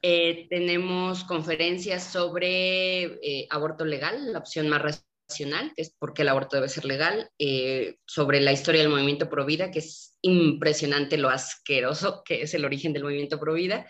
Eh, 0.00 0.46
tenemos 0.48 1.24
conferencias 1.24 2.12
sobre 2.12 3.02
eh, 3.02 3.48
aborto 3.50 3.84
legal, 3.84 4.32
la 4.32 4.38
opción 4.38 4.68
más 4.68 4.80
racional, 5.28 5.72
que 5.74 5.82
es 5.82 5.90
por 5.90 6.14
qué 6.14 6.22
el 6.22 6.28
aborto 6.28 6.56
debe 6.56 6.68
ser 6.68 6.84
legal, 6.84 7.30
eh, 7.38 7.96
sobre 8.06 8.40
la 8.40 8.52
historia 8.52 8.82
del 8.82 8.90
movimiento 8.90 9.28
pro 9.28 9.44
vida, 9.44 9.72
que 9.72 9.80
es 9.80 10.16
impresionante 10.22 11.18
lo 11.18 11.28
asqueroso 11.28 12.22
que 12.24 12.42
es 12.42 12.54
el 12.54 12.64
origen 12.64 12.92
del 12.92 13.02
movimiento 13.02 13.40
pro 13.40 13.54
vida, 13.54 13.86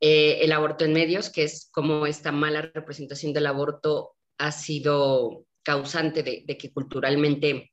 el 0.00 0.52
aborto 0.52 0.84
en 0.84 0.92
medios, 0.92 1.30
que 1.30 1.44
es 1.44 1.68
cómo 1.72 2.06
esta 2.06 2.32
mala 2.32 2.62
representación 2.62 3.32
del 3.32 3.46
aborto 3.46 4.16
ha 4.38 4.52
sido 4.52 5.46
causante 5.62 6.22
de, 6.22 6.44
de 6.46 6.58
que 6.58 6.72
culturalmente 6.72 7.72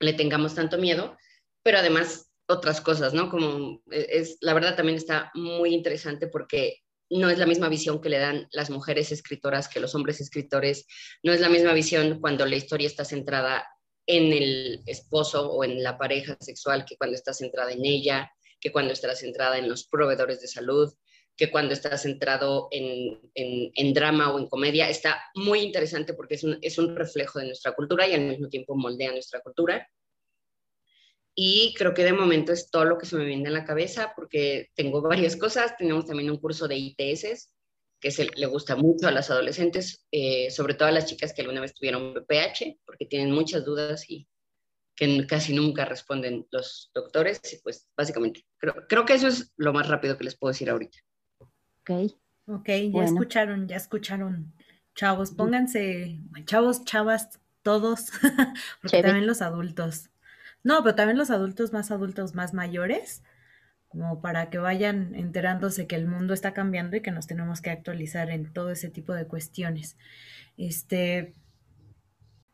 le 0.00 0.12
tengamos 0.12 0.54
tanto 0.54 0.78
miedo, 0.78 1.16
pero 1.62 1.78
además 1.78 2.30
otras 2.48 2.80
cosas, 2.80 3.14
¿no? 3.14 3.30
Como 3.30 3.82
e, 3.90 4.06
es, 4.10 4.38
la 4.40 4.54
verdad 4.54 4.76
también 4.76 4.96
está 4.96 5.30
muy 5.34 5.74
interesante 5.74 6.28
porque 6.28 6.78
no 7.10 7.30
es 7.30 7.38
la 7.38 7.46
misma 7.46 7.68
visión 7.68 8.00
que 8.00 8.08
le 8.08 8.18
dan 8.18 8.48
las 8.52 8.70
mujeres 8.70 9.12
escritoras 9.12 9.68
que 9.68 9.80
los 9.80 9.94
hombres 9.94 10.20
escritores, 10.20 10.86
no 11.22 11.32
es 11.32 11.40
la 11.40 11.48
misma 11.48 11.72
visión 11.72 12.20
cuando 12.20 12.44
la 12.46 12.56
historia 12.56 12.86
está 12.86 13.04
centrada 13.04 13.66
en 14.06 14.32
el 14.32 14.82
esposo 14.86 15.50
o 15.50 15.64
en 15.64 15.82
la 15.82 15.98
pareja 15.98 16.36
sexual 16.40 16.84
que 16.84 16.96
cuando 16.96 17.16
está 17.16 17.32
centrada 17.32 17.72
en 17.72 17.84
ella, 17.84 18.30
que 18.60 18.72
cuando 18.72 18.92
está 18.92 19.14
centrada 19.14 19.58
en 19.58 19.68
los 19.68 19.86
proveedores 19.86 20.40
de 20.40 20.48
salud. 20.48 20.92
Que 21.38 21.52
cuando 21.52 21.72
está 21.72 21.96
centrado 21.96 22.66
en, 22.72 23.20
en, 23.32 23.94
drama 23.94 24.34
o 24.34 24.40
en 24.40 24.48
comedia. 24.48 24.90
Está 24.90 25.22
muy 25.36 25.60
interesante 25.60 26.12
porque 26.12 26.34
es 26.34 26.42
un, 26.42 26.58
es 26.60 26.78
un 26.78 26.96
reflejo 26.96 27.38
de 27.38 27.46
nuestra 27.46 27.72
cultura 27.72 28.08
y 28.08 28.14
al 28.14 28.22
mismo 28.22 28.48
tiempo 28.48 28.76
moldea 28.76 29.12
nuestra 29.12 29.40
cultura. 29.40 29.88
Y 31.36 31.74
creo 31.78 31.94
que 31.94 32.02
de 32.02 32.12
momento 32.12 32.52
es 32.52 32.68
todo 32.68 32.84
lo 32.84 32.98
que 32.98 33.06
se 33.06 33.14
me 33.14 33.24
viene 33.24 33.48
a 33.48 33.52
la 33.52 33.64
cabeza 33.64 34.12
porque 34.16 34.70
tengo 34.74 35.00
varias 35.00 35.36
cosas. 35.36 35.76
Tenemos 35.76 36.06
también 36.06 36.28
un 36.28 36.38
curso 36.38 36.66
de 36.66 36.76
ITS 36.76 37.54
que 38.00 38.10
se, 38.10 38.26
le 38.34 38.46
gusta 38.46 38.74
mucho 38.74 39.06
a 39.06 39.12
las 39.12 39.30
adolescentes, 39.30 40.04
eh, 40.10 40.50
sobre 40.50 40.74
todo 40.74 40.88
a 40.88 40.92
las 40.92 41.06
chicas 41.06 41.32
que 41.32 41.42
alguna 41.42 41.60
vez 41.60 41.72
tuvieron 41.72 42.14
VPH, 42.14 42.80
porque 42.84 43.06
tienen 43.06 43.30
muchas 43.30 43.64
dudas 43.64 44.10
y 44.10 44.26
que 44.96 45.24
casi 45.28 45.54
nunca 45.54 45.84
responden 45.84 46.48
los 46.50 46.90
doctores. 46.92 47.40
Y 47.52 47.58
pues 47.62 47.88
básicamente, 47.96 48.44
creo, 48.56 48.74
creo 48.88 49.04
que 49.04 49.14
eso 49.14 49.28
es 49.28 49.52
lo 49.56 49.72
más 49.72 49.86
rápido 49.86 50.18
que 50.18 50.24
les 50.24 50.36
puedo 50.36 50.50
decir 50.50 50.68
ahorita. 50.68 50.98
Ok. 51.88 52.12
Ok, 52.46 52.68
ya 52.92 53.04
escucharon, 53.04 53.68
ya 53.68 53.76
escucharon. 53.76 54.54
Chavos, 54.94 55.32
pónganse, 55.32 56.18
chavos, 56.44 56.84
chavas, 56.84 57.40
todos, 57.62 58.10
porque 58.82 59.02
también 59.02 59.26
los 59.26 59.42
adultos. 59.42 60.10
No, 60.64 60.82
pero 60.82 60.94
también 60.94 61.18
los 61.18 61.30
adultos 61.30 61.72
más 61.72 61.90
adultos, 61.90 62.34
más 62.34 62.54
mayores, 62.54 63.22
como 63.88 64.20
para 64.20 64.50
que 64.50 64.58
vayan 64.58 65.14
enterándose 65.14 65.86
que 65.86 65.96
el 65.96 66.06
mundo 66.06 66.34
está 66.34 66.54
cambiando 66.54 66.96
y 66.96 67.02
que 67.02 67.10
nos 67.10 67.26
tenemos 67.26 67.60
que 67.60 67.70
actualizar 67.70 68.30
en 68.30 68.52
todo 68.52 68.70
ese 68.70 68.88
tipo 68.88 69.12
de 69.12 69.26
cuestiones. 69.26 69.96
Este, 70.56 71.34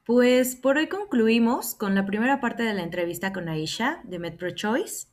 pues 0.04 0.56
por 0.56 0.76
hoy 0.76 0.88
concluimos 0.88 1.74
con 1.74 1.94
la 1.94 2.04
primera 2.04 2.40
parte 2.40 2.62
de 2.62 2.74
la 2.74 2.82
entrevista 2.82 3.32
con 3.32 3.48
Aisha 3.48 4.00
de 4.04 4.18
Metro 4.18 4.50
Choice. 4.50 5.06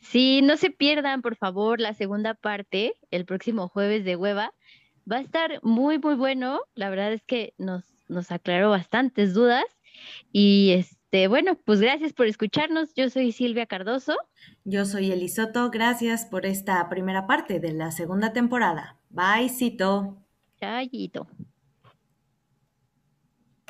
Sí, 0.00 0.40
no 0.42 0.56
se 0.56 0.70
pierdan, 0.70 1.22
por 1.22 1.36
favor, 1.36 1.80
la 1.80 1.94
segunda 1.94 2.34
parte 2.34 2.94
el 3.10 3.26
próximo 3.26 3.68
jueves 3.68 4.04
de 4.04 4.16
Hueva. 4.16 4.52
Va 5.10 5.16
a 5.16 5.20
estar 5.20 5.60
muy, 5.62 5.98
muy 5.98 6.14
bueno. 6.14 6.60
La 6.74 6.90
verdad 6.90 7.12
es 7.12 7.22
que 7.22 7.54
nos, 7.58 7.84
nos 8.08 8.32
aclaró 8.32 8.70
bastantes 8.70 9.34
dudas. 9.34 9.64
Y 10.32 10.72
este, 10.72 11.28
bueno, 11.28 11.56
pues 11.64 11.80
gracias 11.80 12.12
por 12.12 12.26
escucharnos. 12.26 12.94
Yo 12.94 13.10
soy 13.10 13.32
Silvia 13.32 13.66
Cardoso. 13.66 14.16
Yo 14.64 14.84
soy 14.84 15.10
Elisoto. 15.10 15.70
Gracias 15.70 16.26
por 16.26 16.46
esta 16.46 16.88
primera 16.88 17.26
parte 17.26 17.60
de 17.60 17.72
la 17.72 17.90
segunda 17.90 18.32
temporada. 18.32 18.98
Bye, 19.10 19.48
Cito. 19.48 20.16
Chayito. 20.60 21.26